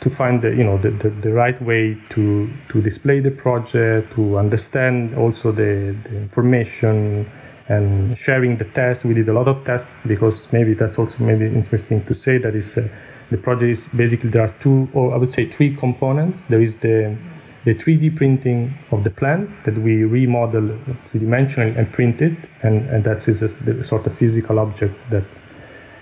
to 0.00 0.10
find 0.10 0.40
the 0.42 0.50
you 0.54 0.64
know 0.64 0.78
the, 0.78 0.90
the, 0.90 1.10
the, 1.10 1.32
right 1.32 1.60
way 1.62 1.96
to 2.10 2.50
to 2.68 2.80
display 2.80 3.20
the 3.20 3.30
project, 3.30 4.12
to 4.14 4.38
understand 4.38 5.14
also 5.14 5.52
the, 5.52 5.96
the 6.04 6.16
information 6.16 7.30
and 7.68 8.16
sharing 8.16 8.56
the 8.56 8.64
tests. 8.64 9.04
We 9.04 9.14
did 9.14 9.28
a 9.28 9.32
lot 9.32 9.48
of 9.48 9.64
tests 9.64 9.98
because 10.06 10.52
maybe 10.52 10.74
that's 10.74 10.98
also 10.98 11.22
maybe 11.24 11.46
interesting 11.46 12.04
to 12.04 12.14
say 12.14 12.38
that 12.38 12.54
is. 12.54 12.78
Uh, 12.78 12.88
the 13.30 13.38
project 13.38 13.70
is 13.70 13.86
basically 13.94 14.28
there 14.30 14.42
are 14.42 14.54
two, 14.58 14.88
or 14.92 15.14
I 15.14 15.16
would 15.16 15.30
say 15.30 15.46
three 15.46 15.76
components. 15.76 16.44
There 16.44 16.60
is 16.60 16.78
the 16.78 17.16
the 17.64 17.74
3D 17.74 18.16
printing 18.16 18.74
of 18.90 19.04
the 19.04 19.10
plant 19.10 19.50
that 19.64 19.76
we 19.76 20.02
remodel 20.04 20.78
three 21.06 21.20
dimensionally 21.20 21.76
and 21.76 21.92
print 21.92 22.22
it, 22.22 22.36
and, 22.62 22.88
and 22.88 23.04
that 23.04 23.28
is 23.28 23.42
a, 23.42 23.48
the 23.48 23.84
sort 23.84 24.06
of 24.06 24.14
physical 24.14 24.58
object 24.58 24.94
that 25.10 25.24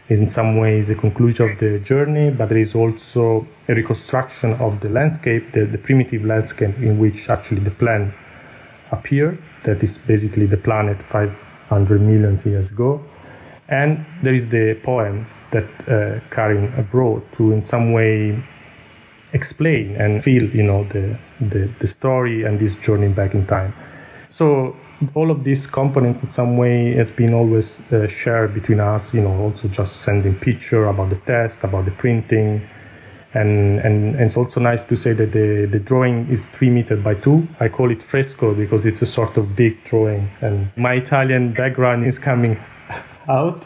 in 0.08 0.26
some 0.26 0.56
ways 0.56 0.88
a 0.90 0.94
conclusion 0.94 1.50
of 1.50 1.58
the 1.58 1.78
journey, 1.80 2.30
but 2.30 2.48
there 2.48 2.58
is 2.58 2.74
also 2.74 3.46
a 3.68 3.74
reconstruction 3.74 4.54
of 4.54 4.80
the 4.80 4.88
landscape, 4.88 5.52
the, 5.52 5.66
the 5.66 5.78
primitive 5.78 6.24
landscape 6.24 6.76
in 6.78 6.98
which 6.98 7.28
actually 7.28 7.60
the 7.60 7.70
plant 7.70 8.14
appeared. 8.90 9.38
That 9.64 9.82
is 9.82 9.98
basically 9.98 10.46
the 10.46 10.56
planet 10.56 11.02
500 11.02 12.00
million 12.00 12.36
years 12.44 12.70
ago. 12.70 13.04
And 13.68 14.06
there 14.22 14.32
is 14.32 14.48
the 14.48 14.78
poems 14.82 15.44
that 15.50 15.68
uh, 15.86 16.20
Karin 16.30 16.72
to, 17.32 17.52
in 17.52 17.60
some 17.60 17.92
way, 17.92 18.42
explain 19.34 19.94
and 19.96 20.24
feel, 20.24 20.44
you 20.44 20.62
know, 20.62 20.84
the, 20.84 21.18
the, 21.38 21.68
the 21.80 21.86
story 21.86 22.44
and 22.44 22.58
this 22.58 22.76
journey 22.76 23.08
back 23.08 23.34
in 23.34 23.44
time. 23.44 23.74
So 24.30 24.74
all 25.14 25.30
of 25.30 25.44
these 25.44 25.66
components 25.66 26.22
in 26.22 26.28
some 26.28 26.56
way 26.56 26.92
has 26.94 27.10
been 27.10 27.34
always 27.34 27.80
uh, 27.92 28.08
shared 28.08 28.54
between 28.54 28.80
us, 28.80 29.14
you 29.14 29.20
know, 29.20 29.34
also 29.42 29.68
just 29.68 29.98
sending 29.98 30.34
picture 30.34 30.86
about 30.86 31.10
the 31.10 31.16
test, 31.16 31.64
about 31.64 31.84
the 31.84 31.90
printing. 31.92 32.68
And, 33.34 33.78
and, 33.80 34.16
and 34.16 34.22
it's 34.22 34.36
also 34.36 34.58
nice 34.60 34.84
to 34.84 34.96
say 34.96 35.12
that 35.12 35.30
the, 35.30 35.66
the 35.66 35.78
drawing 35.78 36.28
is 36.28 36.48
three 36.48 36.70
meter 36.70 36.96
by 36.96 37.14
two. 37.14 37.46
I 37.60 37.68
call 37.68 37.90
it 37.90 38.02
fresco 38.02 38.54
because 38.54 38.86
it's 38.86 39.02
a 39.02 39.06
sort 39.06 39.36
of 39.36 39.54
big 39.54 39.84
drawing. 39.84 40.30
And 40.40 40.70
my 40.76 40.94
Italian 40.94 41.52
background 41.52 42.04
is 42.06 42.18
coming 42.18 42.58
out 43.28 43.64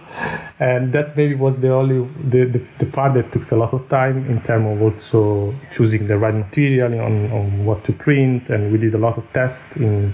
and 0.58 0.92
that 0.92 1.16
maybe 1.16 1.34
was 1.34 1.60
the 1.60 1.72
only 1.72 2.06
the, 2.28 2.44
the, 2.44 2.66
the, 2.78 2.86
part 2.86 3.14
that 3.14 3.32
took 3.32 3.48
a 3.52 3.56
lot 3.56 3.72
of 3.72 3.88
time 3.88 4.28
in 4.28 4.40
terms 4.42 4.66
of 4.66 4.82
also 4.82 5.54
choosing 5.72 6.06
the 6.06 6.18
right 6.18 6.34
material 6.34 7.00
on, 7.00 7.30
on 7.32 7.64
what 7.64 7.82
to 7.84 7.92
print 7.92 8.50
and 8.50 8.72
we 8.72 8.78
did 8.78 8.94
a 8.94 8.98
lot 8.98 9.16
of 9.16 9.32
tests 9.32 9.76
in 9.76 10.12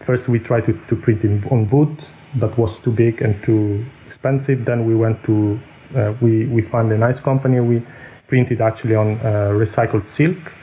first 0.00 0.28
we 0.28 0.38
tried 0.38 0.64
to, 0.64 0.72
to 0.88 0.96
print 0.96 1.24
in, 1.24 1.44
on 1.50 1.66
wood 1.68 1.94
that 2.36 2.56
was 2.58 2.78
too 2.78 2.90
big 2.90 3.22
and 3.22 3.42
too 3.42 3.84
expensive 4.06 4.64
then 4.64 4.86
we 4.86 4.94
went 4.94 5.22
to 5.24 5.58
uh, 5.96 6.12
we, 6.20 6.46
we 6.46 6.62
found 6.62 6.90
a 6.92 6.98
nice 6.98 7.20
company 7.20 7.60
we 7.60 7.82
printed 8.26 8.60
actually 8.60 8.94
on 8.94 9.18
uh, 9.18 9.50
recycled 9.52 10.02
silk 10.02 10.54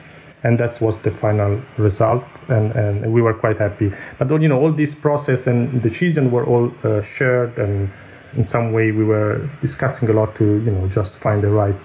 and 0.43 0.59
that 0.59 0.79
was 0.81 1.01
the 1.01 1.11
final 1.11 1.59
result 1.77 2.23
and, 2.49 2.71
and 2.73 3.11
we 3.11 3.21
were 3.21 3.33
quite 3.33 3.57
happy 3.57 3.91
but 4.17 4.31
all, 4.31 4.41
you 4.41 4.47
know 4.47 4.59
all 4.59 4.71
this 4.71 4.95
process 4.95 5.47
and 5.47 5.81
decision 5.81 6.31
were 6.31 6.45
all 6.45 6.71
uh, 6.83 7.01
shared 7.01 7.57
and 7.59 7.91
in 8.35 8.43
some 8.43 8.71
way 8.71 8.91
we 8.91 9.03
were 9.03 9.49
discussing 9.61 10.09
a 10.09 10.13
lot 10.13 10.35
to 10.35 10.61
you 10.61 10.71
know 10.71 10.87
just 10.87 11.17
find 11.17 11.41
the 11.41 11.49
right 11.49 11.75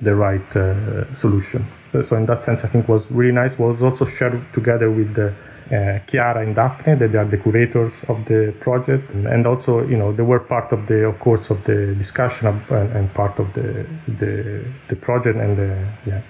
the 0.00 0.14
right 0.14 0.56
uh, 0.56 1.12
solution. 1.14 1.64
So 2.02 2.16
in 2.16 2.26
that 2.26 2.42
sense, 2.42 2.64
I 2.64 2.68
think 2.68 2.88
was 2.88 3.10
really 3.10 3.32
nice. 3.32 3.58
Was 3.58 3.82
also 3.82 4.04
shared 4.04 4.40
together 4.52 4.90
with 4.90 5.14
the, 5.14 5.34
uh, 5.70 5.98
Chiara 6.06 6.42
and 6.42 6.54
Daphne, 6.54 6.94
that 6.96 7.12
they 7.12 7.18
are 7.18 7.24
the 7.24 7.38
curators 7.38 8.04
of 8.04 8.24
the 8.24 8.54
project, 8.60 9.10
and 9.12 9.46
also 9.46 9.86
you 9.86 9.96
know 9.96 10.12
they 10.12 10.22
were 10.22 10.40
part 10.40 10.72
of 10.72 10.86
the 10.86 11.06
of 11.06 11.18
course 11.18 11.50
of 11.50 11.62
the 11.64 11.94
discussion 11.94 12.48
of, 12.48 12.70
and, 12.70 12.90
and, 12.96 13.14
part 13.14 13.38
of 13.38 13.52
the, 13.54 13.86
the 14.18 14.64
the 14.88 14.96
project 14.96 15.38
and 15.38 15.56
the 15.56 15.86
yeah 16.06 16.22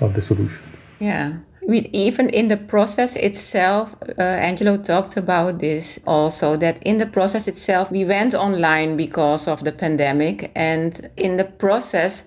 of 0.00 0.14
the 0.14 0.20
solution. 0.20 0.64
Yeah 1.00 1.36
we, 1.66 1.88
even 1.92 2.30
in 2.30 2.48
the 2.48 2.56
process 2.56 3.16
itself, 3.16 3.96
uh, 4.18 4.22
Angelo 4.22 4.76
talked 4.76 5.16
about 5.16 5.58
this 5.58 5.98
also 6.06 6.56
that 6.56 6.80
in 6.84 6.98
the 6.98 7.06
process 7.06 7.48
itself, 7.48 7.90
we 7.90 8.04
went 8.04 8.34
online 8.34 8.96
because 8.96 9.48
of 9.48 9.64
the 9.64 9.72
pandemic. 9.72 10.52
And 10.54 11.10
in 11.16 11.36
the 11.36 11.44
process, 11.44 12.24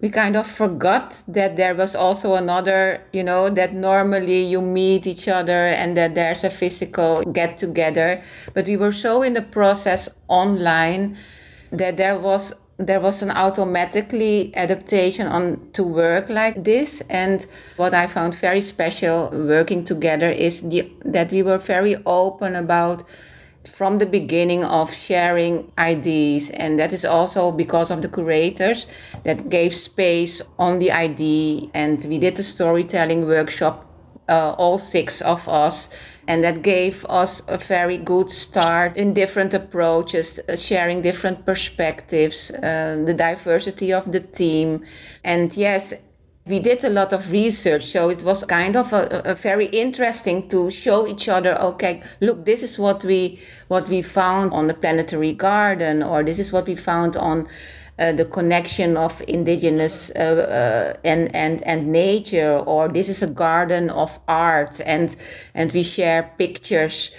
we 0.00 0.08
kind 0.08 0.36
of 0.36 0.46
forgot 0.46 1.22
that 1.28 1.56
there 1.56 1.74
was 1.74 1.94
also 1.94 2.34
another, 2.34 3.02
you 3.12 3.22
know, 3.22 3.50
that 3.50 3.74
normally 3.74 4.44
you 4.44 4.62
meet 4.62 5.06
each 5.06 5.28
other 5.28 5.66
and 5.66 5.96
that 5.96 6.14
there's 6.14 6.42
a 6.42 6.50
physical 6.50 7.22
get 7.22 7.58
together. 7.58 8.22
But 8.54 8.66
we 8.66 8.76
were 8.76 8.92
so 8.92 9.22
in 9.22 9.34
the 9.34 9.42
process 9.42 10.08
online 10.28 11.18
that 11.70 11.96
there 11.96 12.18
was 12.18 12.52
there 12.78 12.98
was 12.98 13.20
an 13.20 13.30
automatically 13.30 14.56
adaptation 14.56 15.26
on 15.26 15.60
to 15.74 15.82
work 15.82 16.30
like 16.30 16.64
this 16.64 17.02
and 17.10 17.46
what 17.76 17.92
i 17.92 18.06
found 18.06 18.34
very 18.34 18.62
special 18.62 19.28
working 19.32 19.84
together 19.84 20.30
is 20.30 20.62
the, 20.62 20.90
that 21.04 21.30
we 21.30 21.42
were 21.42 21.58
very 21.58 21.96
open 22.06 22.56
about 22.56 23.04
from 23.64 23.98
the 23.98 24.06
beginning 24.06 24.64
of 24.64 24.92
sharing 24.92 25.70
ideas 25.78 26.50
and 26.50 26.78
that 26.78 26.92
is 26.92 27.04
also 27.04 27.50
because 27.50 27.90
of 27.90 28.00
the 28.00 28.08
curators 28.08 28.86
that 29.24 29.50
gave 29.50 29.74
space 29.74 30.40
on 30.58 30.78
the 30.78 30.90
id 30.90 31.70
and 31.74 32.04
we 32.06 32.18
did 32.18 32.38
a 32.40 32.42
storytelling 32.42 33.26
workshop 33.26 33.90
uh, 34.30 34.54
all 34.56 34.78
six 34.78 35.20
of 35.20 35.46
us. 35.48 35.90
And 36.28 36.44
that 36.44 36.62
gave 36.62 37.04
us 37.06 37.42
a 37.48 37.58
very 37.58 37.98
good 37.98 38.30
start 38.30 38.96
in 38.96 39.12
different 39.12 39.52
approaches, 39.52 40.38
uh, 40.38 40.54
sharing 40.54 41.02
different 41.02 41.44
perspectives, 41.44 42.50
uh, 42.50 43.02
the 43.04 43.14
diversity 43.14 43.92
of 43.92 44.12
the 44.12 44.20
team. 44.20 44.84
And 45.24 45.54
yes, 45.56 45.92
we 46.50 46.58
did 46.58 46.84
a 46.84 46.90
lot 46.90 47.12
of 47.12 47.30
research, 47.30 47.86
so 47.86 48.10
it 48.10 48.22
was 48.22 48.44
kind 48.44 48.76
of 48.76 48.92
a, 48.92 49.22
a, 49.24 49.34
very 49.34 49.66
interesting 49.66 50.48
to 50.48 50.70
show 50.70 51.06
each 51.06 51.28
other. 51.28 51.56
Okay, 51.60 52.02
look, 52.20 52.44
this 52.44 52.62
is 52.62 52.78
what 52.78 53.04
we 53.04 53.38
what 53.68 53.88
we 53.88 54.02
found 54.02 54.52
on 54.52 54.66
the 54.66 54.74
planetary 54.74 55.32
garden, 55.32 56.02
or 56.02 56.24
this 56.24 56.38
is 56.38 56.52
what 56.52 56.66
we 56.66 56.74
found 56.74 57.16
on 57.16 57.48
uh, 57.98 58.12
the 58.12 58.24
connection 58.24 58.96
of 58.96 59.22
indigenous 59.28 60.10
uh, 60.16 60.18
uh, 60.18 60.98
and 61.04 61.34
and 61.34 61.62
and 61.62 61.86
nature, 61.86 62.58
or 62.58 62.88
this 62.88 63.08
is 63.08 63.22
a 63.22 63.28
garden 63.28 63.88
of 63.90 64.18
art, 64.26 64.80
and 64.84 65.16
and 65.54 65.70
we 65.72 65.84
share 65.84 66.34
pictures, 66.36 67.12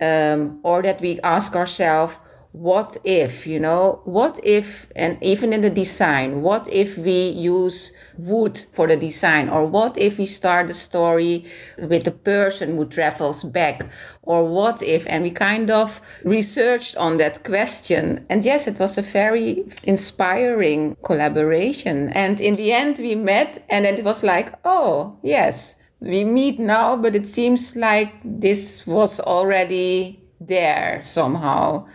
um, 0.00 0.60
or 0.62 0.82
that 0.82 1.00
we 1.00 1.20
ask 1.22 1.56
ourselves 1.56 2.14
what 2.56 2.96
if 3.04 3.46
you 3.46 3.60
know? 3.60 4.00
What 4.04 4.40
if 4.42 4.86
and 4.96 5.18
even 5.22 5.52
in 5.52 5.60
the 5.60 5.68
design 5.68 6.40
what 6.40 6.66
if 6.72 6.96
we 6.96 7.28
use 7.28 7.92
wood 8.16 8.64
for 8.72 8.86
the 8.86 8.96
design? 8.96 9.50
Or 9.50 9.66
what 9.66 9.98
if 9.98 10.16
we 10.16 10.24
start 10.24 10.68
the 10.68 10.74
story 10.74 11.44
with 11.76 12.04
the 12.04 12.12
person 12.12 12.76
who 12.76 12.86
travels 12.86 13.42
back? 13.42 13.86
Or 14.22 14.48
what 14.48 14.82
if 14.82 15.04
and 15.06 15.22
we 15.22 15.32
kind 15.32 15.70
of 15.70 16.00
researched 16.24 16.96
on 16.96 17.18
that 17.18 17.44
question. 17.44 18.24
And 18.30 18.42
yes 18.42 18.66
it 18.66 18.78
was 18.78 18.96
a 18.96 19.02
very 19.02 19.66
inspiring 19.84 20.96
collaboration. 21.04 22.08
And 22.14 22.40
in 22.40 22.56
the 22.56 22.72
end 22.72 22.96
we 22.98 23.16
met 23.16 23.66
and 23.68 23.84
it 23.84 24.02
was 24.02 24.22
like 24.22 24.54
oh 24.64 25.18
yes 25.22 25.74
we 26.00 26.24
meet 26.24 26.58
now 26.58 26.96
but 26.96 27.14
it 27.14 27.28
seems 27.28 27.76
like 27.76 28.14
this 28.24 28.86
was 28.86 29.20
already 29.20 30.22
there 30.40 31.02
somehow 31.02 31.86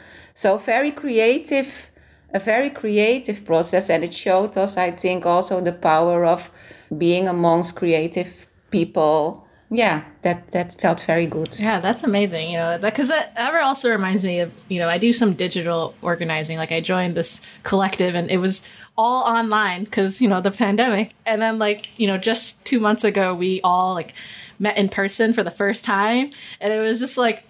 so 0.42 0.58
very 0.58 0.92
creative, 0.92 1.92
a 2.34 2.40
very 2.40 2.72
creative 2.72 3.46
process, 3.46 3.92
and 3.92 4.04
it 4.04 4.12
showed 4.12 4.58
us, 4.58 4.76
I 4.76 4.90
think, 4.90 5.24
also 5.24 5.62
the 5.62 5.72
power 5.72 6.26
of 6.26 6.50
being 6.98 7.28
amongst 7.28 7.76
creative 7.76 8.48
people. 8.72 9.46
Yeah 9.70 10.02
that 10.24 10.52
that 10.52 10.82
felt 10.82 11.02
very 11.02 11.28
good. 11.28 11.58
Yeah 11.58 11.80
that's 11.80 12.04
amazing 12.04 12.50
you 12.50 12.58
know 12.58 12.78
because 12.78 13.08
that, 13.08 13.34
that 13.36 13.54
also 13.64 13.90
reminds 13.90 14.22
me 14.26 14.42
of 14.42 14.52
you 14.68 14.80
know 14.80 14.90
i 14.90 14.98
do 14.98 15.14
some 15.14 15.34
digital 15.34 15.96
organizing 16.02 16.58
like 16.58 16.74
i 16.74 16.82
joined 16.82 17.16
this 17.16 17.42
collective 17.64 18.14
and 18.14 18.30
it 18.30 18.38
was 18.38 18.68
all 18.98 19.24
online 19.24 19.86
because 19.86 20.22
you 20.22 20.28
know 20.28 20.42
the 20.42 20.52
pandemic. 20.52 21.16
And 21.26 21.42
then 21.42 21.58
like 21.58 21.98
you 21.98 22.08
know 22.08 22.18
just 22.18 22.66
two 22.66 22.80
months 22.80 23.04
ago 23.04 23.34
we 23.34 23.62
all 23.64 23.94
like 23.94 24.14
met 24.60 24.78
in 24.78 24.90
person 24.90 25.34
for 25.34 25.44
the 25.44 25.52
first 25.52 25.86
time 25.86 26.30
and 26.60 26.74
it 26.74 26.82
was 26.82 27.00
just 27.00 27.18
like 27.18 27.46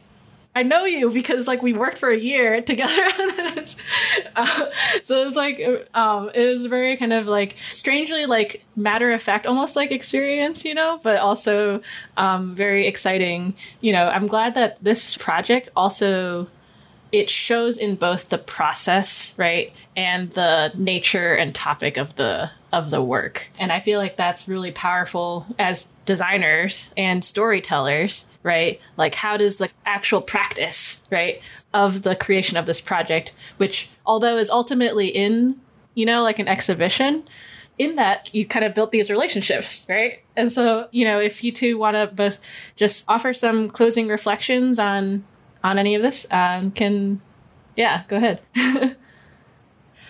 I 0.53 0.63
know 0.63 0.85
you 0.85 1.09
because 1.09 1.47
like 1.47 1.61
we 1.61 1.73
worked 1.73 1.97
for 1.97 2.09
a 2.09 2.19
year 2.19 2.61
together. 2.71 2.91
uh, 4.35 4.65
so 5.01 5.21
it 5.21 5.25
was 5.25 5.35
like 5.35 5.59
um, 5.93 6.29
it 6.33 6.45
was 6.45 6.65
very 6.65 6.97
kind 6.97 7.13
of 7.13 7.27
like 7.27 7.55
strangely 7.69 8.25
like 8.25 8.63
matter 8.75 9.11
of 9.11 9.21
fact, 9.21 9.45
almost 9.45 9.75
like 9.75 9.91
experience, 9.91 10.65
you 10.65 10.73
know, 10.73 10.99
but 11.03 11.17
also 11.17 11.81
um, 12.17 12.55
very 12.55 12.87
exciting. 12.87 13.53
You 13.79 13.93
know, 13.93 14.07
I'm 14.07 14.27
glad 14.27 14.55
that 14.55 14.77
this 14.83 15.17
project 15.17 15.69
also 15.75 16.47
it 17.11 17.29
shows 17.29 17.77
in 17.77 17.95
both 17.95 18.29
the 18.29 18.37
process, 18.37 19.33
right, 19.37 19.73
and 19.95 20.29
the 20.31 20.71
nature 20.75 21.35
and 21.35 21.53
topic 21.53 21.97
of 21.97 22.15
the 22.15 22.49
of 22.71 22.89
the 22.89 23.03
work. 23.03 23.49
And 23.59 23.71
I 23.71 23.81
feel 23.81 23.99
like 23.99 24.15
that's 24.15 24.47
really 24.47 24.71
powerful 24.71 25.45
as 25.59 25.91
designers 26.05 26.93
and 26.95 27.23
storytellers, 27.23 28.27
right? 28.43 28.79
Like 28.95 29.13
how 29.13 29.35
does 29.35 29.57
the 29.57 29.69
actual 29.85 30.21
practice, 30.21 31.07
right, 31.11 31.41
of 31.73 32.03
the 32.03 32.15
creation 32.15 32.55
of 32.55 32.65
this 32.65 32.79
project, 32.79 33.33
which 33.57 33.89
although 34.05 34.37
is 34.37 34.49
ultimately 34.49 35.07
in, 35.07 35.59
you 35.95 36.05
know, 36.05 36.23
like 36.23 36.39
an 36.39 36.47
exhibition, 36.47 37.23
in 37.77 37.95
that 37.95 38.33
you 38.33 38.45
kind 38.45 38.63
of 38.63 38.75
built 38.75 38.91
these 38.91 39.09
relationships, 39.09 39.85
right? 39.89 40.21
And 40.37 40.51
so, 40.51 40.87
you 40.91 41.03
know, 41.03 41.19
if 41.19 41.43
you 41.43 41.51
two 41.51 41.77
want 41.77 41.97
to 41.97 42.07
both 42.07 42.39
just 42.75 43.03
offer 43.07 43.33
some 43.33 43.69
closing 43.69 44.07
reflections 44.07 44.79
on 44.79 45.25
on 45.63 45.77
any 45.77 45.95
of 45.95 46.01
this, 46.01 46.27
um, 46.31 46.71
can 46.71 47.21
yeah, 47.75 48.03
go 48.07 48.17
ahead. 48.17 48.41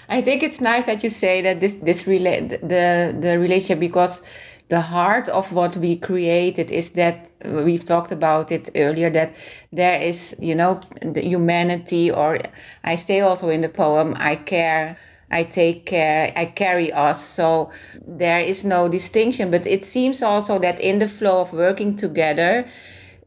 I 0.10 0.22
think 0.22 0.44
it's 0.44 0.60
nice 0.60 0.86
that 0.86 1.04
you 1.04 1.10
say 1.10 1.42
that 1.42 1.62
this 1.62 1.76
this 1.76 2.06
relate 2.06 2.50
the 2.50 3.16
the 3.18 3.40
relationship 3.40 3.80
because 3.80 4.22
the 4.68 4.82
heart 4.82 5.30
of 5.30 5.52
what 5.52 5.78
we 5.78 5.98
created 5.98 6.72
is 6.72 6.92
that 6.92 7.30
we've 7.46 7.86
talked 7.86 8.12
about 8.12 8.52
it 8.52 8.70
earlier 8.76 9.10
that 9.10 9.34
there 9.72 10.02
is 10.02 10.36
you 10.40 10.56
know 10.56 10.80
the 11.02 11.22
humanity 11.22 12.12
or 12.12 12.40
I 12.84 12.96
say 12.98 13.22
also 13.22 13.50
in 13.50 13.62
the 13.62 13.70
poem 13.70 14.16
I 14.20 14.36
care 14.36 14.98
I 15.32 15.44
take 15.44 15.86
care, 15.86 16.34
I 16.36 16.46
carry 16.46 16.92
us. 16.92 17.24
So 17.24 17.72
there 18.06 18.42
is 18.42 18.66
no 18.66 18.90
distinction. 18.90 19.50
But 19.50 19.66
it 19.66 19.86
seems 19.86 20.22
also 20.22 20.60
that 20.60 20.80
in 20.82 21.00
the 21.00 21.08
flow 21.08 21.40
of 21.40 21.54
working 21.54 21.96
together, 21.96 22.68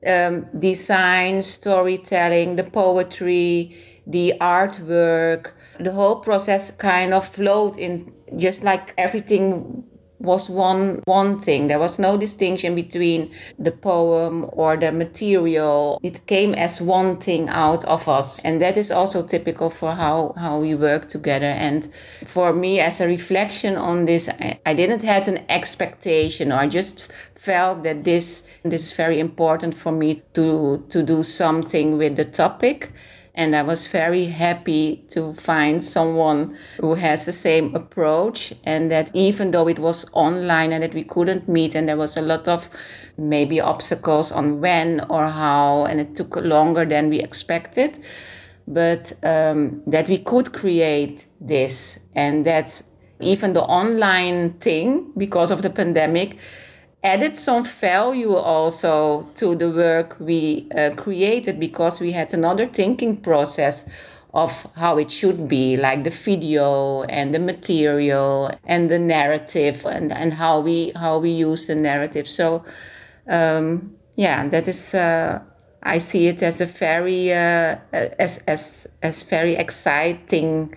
um, 0.06 0.46
design, 0.58 1.42
storytelling, 1.42 2.56
the 2.56 2.64
poetry, 2.64 3.76
the 4.06 4.34
artwork, 4.40 5.52
the 5.80 5.92
whole 5.92 6.16
process 6.16 6.70
kind 6.70 7.14
of 7.14 7.26
flowed 7.26 7.78
in 7.78 8.12
just 8.36 8.62
like 8.62 8.94
everything 8.98 9.84
was 10.18 10.48
one 10.48 11.02
one 11.04 11.40
thing. 11.40 11.68
There 11.68 11.78
was 11.78 11.98
no 11.98 12.16
distinction 12.16 12.74
between 12.74 13.30
the 13.58 13.72
poem 13.72 14.48
or 14.52 14.76
the 14.76 14.92
material. 14.92 16.00
It 16.02 16.26
came 16.26 16.54
as 16.54 16.80
one 16.80 17.16
thing 17.16 17.48
out 17.48 17.84
of 17.84 18.08
us. 18.08 18.40
And 18.42 18.60
that 18.60 18.76
is 18.76 18.90
also 18.90 19.26
typical 19.26 19.70
for 19.70 19.92
how 19.92 20.34
how 20.36 20.60
we 20.60 20.74
work 20.74 21.08
together. 21.08 21.50
And 21.50 21.90
for 22.24 22.52
me 22.52 22.80
as 22.80 23.00
a 23.00 23.06
reflection 23.06 23.76
on 23.76 24.04
this 24.06 24.28
i, 24.28 24.58
I 24.66 24.74
didn't 24.74 25.02
have 25.02 25.28
an 25.28 25.44
expectation 25.48 26.52
or 26.52 26.56
i 26.56 26.66
just 26.66 27.08
felt 27.34 27.82
that 27.84 28.04
this 28.04 28.42
this 28.62 28.84
is 28.84 28.92
very 28.92 29.20
important 29.20 29.74
for 29.74 29.92
me 29.92 30.22
to 30.34 30.84
to 30.90 31.02
do 31.02 31.22
something 31.22 31.98
with 31.98 32.16
the 32.16 32.24
topic 32.24 32.90
and 33.34 33.56
I 33.56 33.62
was 33.62 33.88
very 33.88 34.26
happy 34.26 35.04
to 35.10 35.34
find 35.34 35.82
someone 35.82 36.56
who 36.80 36.94
has 36.94 37.24
the 37.24 37.32
same 37.32 37.74
approach. 37.74 38.54
And 38.64 38.90
that 38.92 39.10
even 39.12 39.50
though 39.50 39.66
it 39.66 39.80
was 39.80 40.06
online 40.12 40.72
and 40.72 40.84
that 40.84 40.94
we 40.94 41.02
couldn't 41.02 41.48
meet, 41.48 41.74
and 41.74 41.88
there 41.88 41.96
was 41.96 42.16
a 42.16 42.22
lot 42.22 42.46
of 42.46 42.68
maybe 43.18 43.60
obstacles 43.60 44.30
on 44.30 44.60
when 44.60 45.00
or 45.10 45.28
how, 45.28 45.84
and 45.86 46.00
it 46.00 46.14
took 46.14 46.36
longer 46.36 46.84
than 46.84 47.10
we 47.10 47.20
expected, 47.20 47.98
but 48.68 49.12
um, 49.24 49.82
that 49.86 50.08
we 50.08 50.18
could 50.18 50.52
create 50.52 51.26
this, 51.40 51.98
and 52.14 52.46
that 52.46 52.82
even 53.20 53.52
the 53.52 53.62
online 53.62 54.52
thing, 54.54 55.12
because 55.16 55.50
of 55.50 55.62
the 55.62 55.70
pandemic, 55.70 56.38
added 57.04 57.36
some 57.36 57.64
value 57.64 58.34
also 58.34 59.28
to 59.34 59.54
the 59.54 59.70
work 59.70 60.16
we 60.18 60.66
uh, 60.76 60.90
created 60.96 61.60
because 61.60 62.00
we 62.00 62.12
had 62.12 62.32
another 62.32 62.66
thinking 62.66 63.14
process 63.16 63.84
of 64.32 64.66
how 64.74 64.98
it 64.98 65.10
should 65.10 65.46
be 65.46 65.76
like 65.76 66.02
the 66.02 66.10
video 66.10 67.02
and 67.04 67.32
the 67.34 67.38
material 67.38 68.50
and 68.64 68.90
the 68.90 68.98
narrative 68.98 69.84
and, 69.86 70.12
and 70.12 70.32
how 70.32 70.58
we 70.58 70.90
how 70.96 71.18
we 71.18 71.30
use 71.30 71.66
the 71.68 71.74
narrative. 71.74 72.26
So 72.26 72.64
um, 73.28 73.94
yeah 74.16 74.48
that 74.48 74.66
is 74.66 74.94
uh, 74.94 75.40
I 75.82 75.98
see 75.98 76.26
it 76.28 76.42
as 76.42 76.60
a 76.60 76.66
very 76.66 77.32
uh, 77.32 77.76
as 77.92 78.38
as 78.48 78.86
as 79.02 79.22
very 79.22 79.54
exciting 79.56 80.74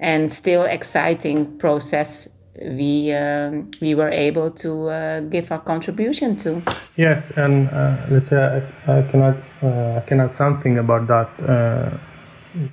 and 0.00 0.32
still 0.32 0.62
exciting 0.62 1.58
process 1.58 2.28
we 2.62 3.12
um, 3.12 3.70
we 3.80 3.94
were 3.94 4.10
able 4.10 4.50
to 4.50 4.88
uh, 4.88 5.20
give 5.20 5.50
our 5.52 5.60
contribution 5.60 6.36
to. 6.36 6.62
Yes, 6.96 7.30
and 7.32 7.68
uh, 7.68 8.06
let's 8.10 8.28
say 8.28 8.36
I, 8.86 8.98
I 8.98 9.02
cannot 9.02 9.36
uh, 9.62 9.96
I 9.96 10.00
cannot 10.06 10.32
something 10.32 10.78
about 10.78 11.06
that. 11.06 11.42
Uh, 11.42 11.96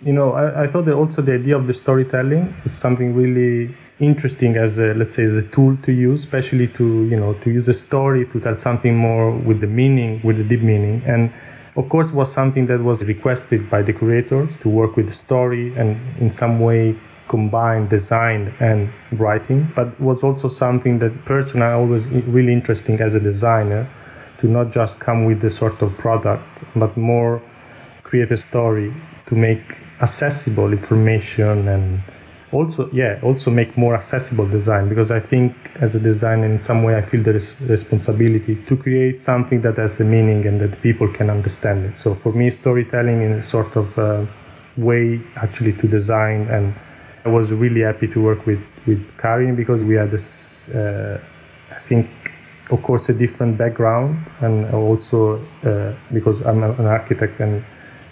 you 0.03 0.13
know, 0.13 0.33
I, 0.33 0.63
I 0.63 0.67
thought 0.67 0.87
also 0.89 1.21
the 1.21 1.33
idea 1.33 1.57
of 1.57 1.67
the 1.67 1.73
storytelling 1.73 2.53
is 2.63 2.71
something 2.71 3.13
really 3.13 3.75
interesting 3.99 4.57
as 4.57 4.77
a 4.79 4.93
let's 4.93 5.13
say 5.13 5.23
as 5.23 5.37
a 5.37 5.43
tool 5.43 5.77
to 5.83 5.91
use, 5.91 6.21
especially 6.21 6.67
to 6.67 7.05
you 7.05 7.17
know 7.17 7.33
to 7.35 7.51
use 7.51 7.67
a 7.67 7.73
story 7.73 8.25
to 8.27 8.39
tell 8.39 8.55
something 8.55 8.95
more 8.95 9.31
with 9.31 9.61
the 9.61 9.67
meaning, 9.67 10.21
with 10.23 10.37
the 10.37 10.43
deep 10.43 10.61
meaning, 10.61 11.01
and 11.05 11.31
of 11.75 11.89
course 11.89 12.11
was 12.13 12.31
something 12.31 12.65
that 12.65 12.81
was 12.81 13.03
requested 13.05 13.69
by 13.69 13.81
the 13.81 13.93
creators 13.93 14.57
to 14.59 14.69
work 14.69 14.95
with 14.95 15.07
the 15.07 15.13
story 15.13 15.75
and 15.75 15.99
in 16.19 16.31
some 16.31 16.59
way 16.59 16.95
combine 17.27 17.87
design 17.87 18.53
and 18.59 18.91
writing, 19.13 19.67
but 19.75 19.99
was 19.99 20.23
also 20.23 20.47
something 20.47 20.99
that 20.99 21.25
personally 21.25 21.65
I 21.65 21.73
always 21.73 22.07
really 22.07 22.53
interesting 22.53 22.99
as 23.01 23.15
a 23.15 23.19
designer 23.19 23.87
to 24.39 24.47
not 24.47 24.71
just 24.71 24.99
come 24.99 25.25
with 25.25 25.41
the 25.41 25.49
sort 25.49 25.81
of 25.81 25.97
product, 25.97 26.63
but 26.75 26.95
more 26.97 27.41
create 28.03 28.31
a 28.31 28.37
story 28.37 28.93
to 29.25 29.35
make 29.35 29.77
accessible 30.01 30.71
information 30.71 31.67
and 31.67 32.01
also 32.51 32.89
yeah 32.91 33.19
also 33.23 33.49
make 33.49 33.75
more 33.77 33.95
accessible 33.95 34.47
design 34.47 34.87
because 34.87 35.09
i 35.09 35.19
think 35.19 35.53
as 35.79 35.95
a 35.95 35.99
designer 35.99 36.45
in 36.45 36.59
some 36.59 36.83
way 36.83 36.95
i 36.95 37.01
feel 37.01 37.21
there 37.23 37.35
is 37.35 37.55
responsibility 37.61 38.55
to 38.67 38.77
create 38.77 39.19
something 39.19 39.61
that 39.61 39.77
has 39.77 39.99
a 39.99 40.03
meaning 40.03 40.45
and 40.45 40.61
that 40.61 40.81
people 40.81 41.07
can 41.07 41.29
understand 41.29 41.85
it. 41.85 41.97
So 41.97 42.13
for 42.13 42.31
me 42.31 42.49
storytelling 42.49 43.21
is 43.21 43.45
a 43.45 43.47
sort 43.47 43.75
of 43.75 43.97
uh, 43.97 44.25
way 44.77 45.21
actually 45.37 45.73
to 45.73 45.87
design 45.87 46.47
and 46.47 46.73
I 47.25 47.29
was 47.29 47.51
really 47.51 47.81
happy 47.81 48.07
to 48.09 48.21
work 48.21 48.45
with 48.45 48.61
with 48.85 49.01
Karin 49.17 49.55
because 49.55 49.83
we 49.83 49.95
had 49.95 50.11
this, 50.11 50.69
uh, 50.69 51.19
I 51.71 51.79
think, 51.79 52.07
of 52.69 52.83
course, 52.83 53.09
a 53.09 53.13
different 53.13 53.57
background, 53.57 54.23
and 54.41 54.71
also 54.71 55.41
uh, 55.63 55.93
because 56.13 56.41
I'm 56.41 56.61
an 56.61 56.85
architect 56.85 57.39
and 57.39 57.65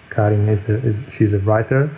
Karin 0.09 0.49
is, 0.49 0.67
a, 0.67 0.73
is 0.77 1.03
she's 1.11 1.35
a 1.35 1.39
writer. 1.39 1.91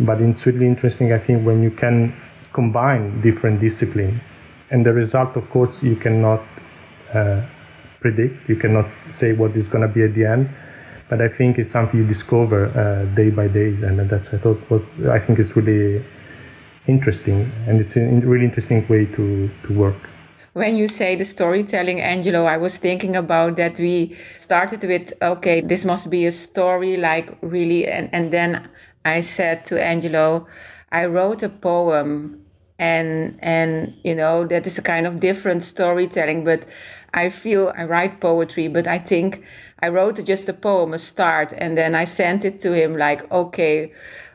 But 0.00 0.20
it's 0.20 0.44
really 0.44 0.66
interesting, 0.66 1.12
I 1.12 1.18
think, 1.18 1.46
when 1.46 1.62
you 1.62 1.70
can 1.70 2.12
combine 2.52 3.20
different 3.20 3.60
disciplines, 3.60 4.20
and 4.72 4.84
the 4.84 4.92
result, 4.92 5.36
of 5.36 5.48
course, 5.48 5.80
you 5.80 5.94
cannot 5.94 6.42
uh, 7.14 7.42
predict. 8.00 8.48
You 8.48 8.56
cannot 8.56 8.88
say 8.88 9.32
what 9.32 9.54
is 9.54 9.68
going 9.68 9.86
to 9.86 9.94
be 9.94 10.02
at 10.02 10.14
the 10.14 10.24
end 10.24 10.48
but 11.08 11.20
I 11.20 11.28
think 11.28 11.58
it's 11.58 11.70
something 11.70 12.00
you 12.00 12.06
discover 12.06 12.68
uh, 12.68 13.04
day 13.14 13.28
by 13.28 13.46
day, 13.46 13.74
and 13.82 14.00
that's 14.08 14.32
I 14.32 14.38
thought 14.38 14.58
was 14.70 14.88
I 15.04 15.18
think 15.18 15.38
it's 15.38 15.54
really 15.54 16.02
interesting 16.86 17.50
and 17.66 17.80
it's 17.80 17.96
a 17.96 18.04
really 18.26 18.44
interesting 18.44 18.86
way 18.88 19.06
to, 19.06 19.50
to 19.64 19.72
work. 19.72 20.10
When 20.54 20.76
you 20.76 20.86
say 20.86 21.16
the 21.16 21.24
storytelling 21.24 22.00
angelo 22.02 22.44
i 22.44 22.58
was 22.58 22.76
thinking 22.76 23.16
about 23.16 23.56
that 23.56 23.78
we 23.78 24.14
started 24.38 24.82
with 24.84 25.14
okay 25.22 25.62
this 25.62 25.82
must 25.82 26.10
be 26.10 26.26
a 26.26 26.32
story 26.32 26.98
like 26.98 27.34
really 27.40 27.86
and, 27.86 28.10
and 28.12 28.30
then 28.32 28.68
i 29.06 29.22
said 29.22 29.64
to 29.64 29.82
angelo 29.82 30.46
i 30.90 31.06
wrote 31.06 31.42
a 31.42 31.48
poem 31.48 32.42
and 32.78 33.38
and 33.42 33.94
you 34.02 34.14
know 34.14 34.44
that 34.46 34.66
is 34.66 34.76
a 34.76 34.82
kind 34.82 35.06
of 35.06 35.20
different 35.20 35.62
storytelling 35.62 36.44
but 36.44 36.66
i 37.14 37.30
feel 37.30 37.72
i 37.78 37.84
write 37.84 38.20
poetry 38.20 38.66
but 38.66 38.86
i 38.88 38.98
think 38.98 39.42
i 39.80 39.88
wrote 39.88 40.22
just 40.24 40.48
a 40.48 40.52
poem 40.52 40.92
a 40.92 40.98
start 40.98 41.54
and 41.58 41.78
then 41.78 41.94
i 41.94 42.04
sent 42.04 42.44
it 42.44 42.60
to 42.60 42.72
him 42.72 42.96
like 42.96 43.30
okay 43.30 43.92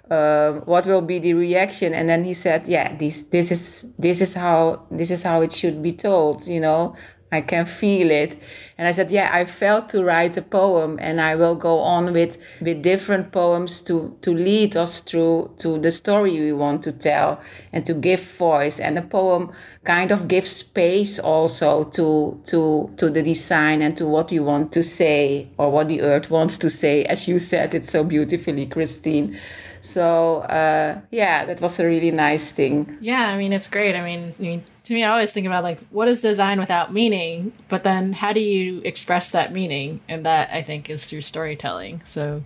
uh, 0.10 0.54
what 0.66 0.86
will 0.86 1.02
be 1.02 1.20
the 1.20 1.34
reaction? 1.34 1.94
And 1.94 2.08
then 2.10 2.24
he 2.24 2.34
said 2.34 2.68
yeah 2.68 2.96
this 2.96 3.24
this 3.24 3.52
is 3.52 3.86
this 3.98 4.22
is 4.22 4.34
how 4.34 4.86
this 4.92 5.12
is 5.12 5.24
how 5.24 5.42
it 5.42 5.54
should 5.54 5.82
be 5.82 5.92
told 5.92 6.48
you 6.48 6.60
know 6.60 6.96
i 7.32 7.42
can 7.42 7.66
feel 7.66 8.10
it 8.10 8.38
and 8.78 8.88
i 8.88 8.92
said 8.92 9.12
yeah 9.12 9.30
i 9.34 9.44
felt 9.46 9.90
to 9.90 10.04
write 10.04 10.38
a 10.38 10.42
poem 10.42 10.98
and 11.02 11.20
i 11.20 11.36
will 11.36 11.56
go 11.56 11.80
on 11.80 12.14
with 12.14 12.38
with 12.62 12.82
different 12.82 13.32
poems 13.32 13.82
to 13.82 14.18
to 14.22 14.34
lead 14.34 14.76
us 14.78 15.02
through 15.02 15.54
to 15.58 15.78
the 15.80 15.92
story 15.92 16.40
we 16.40 16.54
want 16.54 16.82
to 16.82 16.92
tell 16.92 17.40
and 17.74 17.86
to 17.86 17.94
give 17.94 18.22
voice 18.22 18.80
and 18.80 18.96
the 18.96 19.02
poem 19.02 19.52
kind 19.84 20.12
of 20.12 20.28
gives 20.28 20.52
space 20.52 21.20
also 21.20 21.84
to 21.86 22.40
to 22.46 22.90
to 22.98 23.10
the 23.10 23.22
design 23.22 23.82
and 23.82 23.98
to 23.98 24.06
what 24.06 24.32
we 24.32 24.40
want 24.40 24.72
to 24.72 24.82
say 24.82 25.48
or 25.58 25.72
what 25.72 25.88
the 25.88 26.02
earth 26.02 26.30
wants 26.30 26.58
to 26.58 26.70
say 26.70 27.04
as 27.06 27.28
you 27.28 27.40
said 27.40 27.74
it 27.74 27.86
so 27.86 28.04
beautifully 28.04 28.66
christine 28.66 29.38
so 29.82 30.40
uh, 30.40 31.00
yeah, 31.12 31.46
that 31.46 31.62
was 31.62 31.80
a 31.80 31.86
really 31.86 32.12
nice 32.12 32.52
thing. 32.52 32.98
Yeah, 33.02 33.30
I 33.30 33.38
mean 33.38 33.54
it's 33.54 33.68
great. 33.68 33.96
I 33.96 34.02
mean, 34.02 34.34
I 34.38 34.42
mean, 34.42 34.64
to 34.88 34.94
me, 34.94 35.04
I 35.04 35.12
always 35.12 35.34
think 35.34 35.46
about 35.46 35.64
like 35.64 35.82
what 35.90 36.08
is 36.08 36.22
design 36.22 36.60
without 36.60 36.94
meaning, 36.94 37.52
but 37.68 37.84
then 37.84 38.14
how 38.14 38.32
do 38.32 38.40
you 38.40 38.82
express 38.86 39.32
that 39.32 39.52
meaning? 39.52 40.00
And 40.08 40.26
that 40.26 40.50
I 40.52 40.64
think 40.64 40.90
is 40.90 41.04
through 41.04 41.22
storytelling. 41.22 42.02
So 42.06 42.44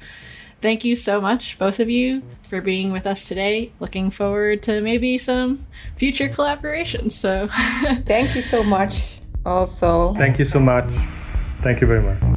thank 0.59 0.83
you 0.83 0.95
so 0.95 1.21
much, 1.21 1.59
both 1.59 1.79
of 1.79 1.89
you, 1.89 2.23
for 2.49 2.59
being 2.59 2.91
with 2.91 3.05
us 3.05 3.27
today. 3.27 3.71
Looking 3.79 4.09
forward 4.09 4.63
to 4.63 4.81
maybe 4.81 5.19
some 5.19 5.65
future 5.97 6.29
collaborations. 6.29 7.11
So 7.11 7.47
thank 8.05 8.35
you 8.35 8.41
so 8.41 8.63
much. 8.63 9.17
Also, 9.45 10.15
thank 10.15 10.39
you 10.39 10.45
so 10.45 10.59
much. 10.59 10.91
Thank 11.57 11.79
you 11.79 11.87
very 11.87 12.01
much. 12.01 12.30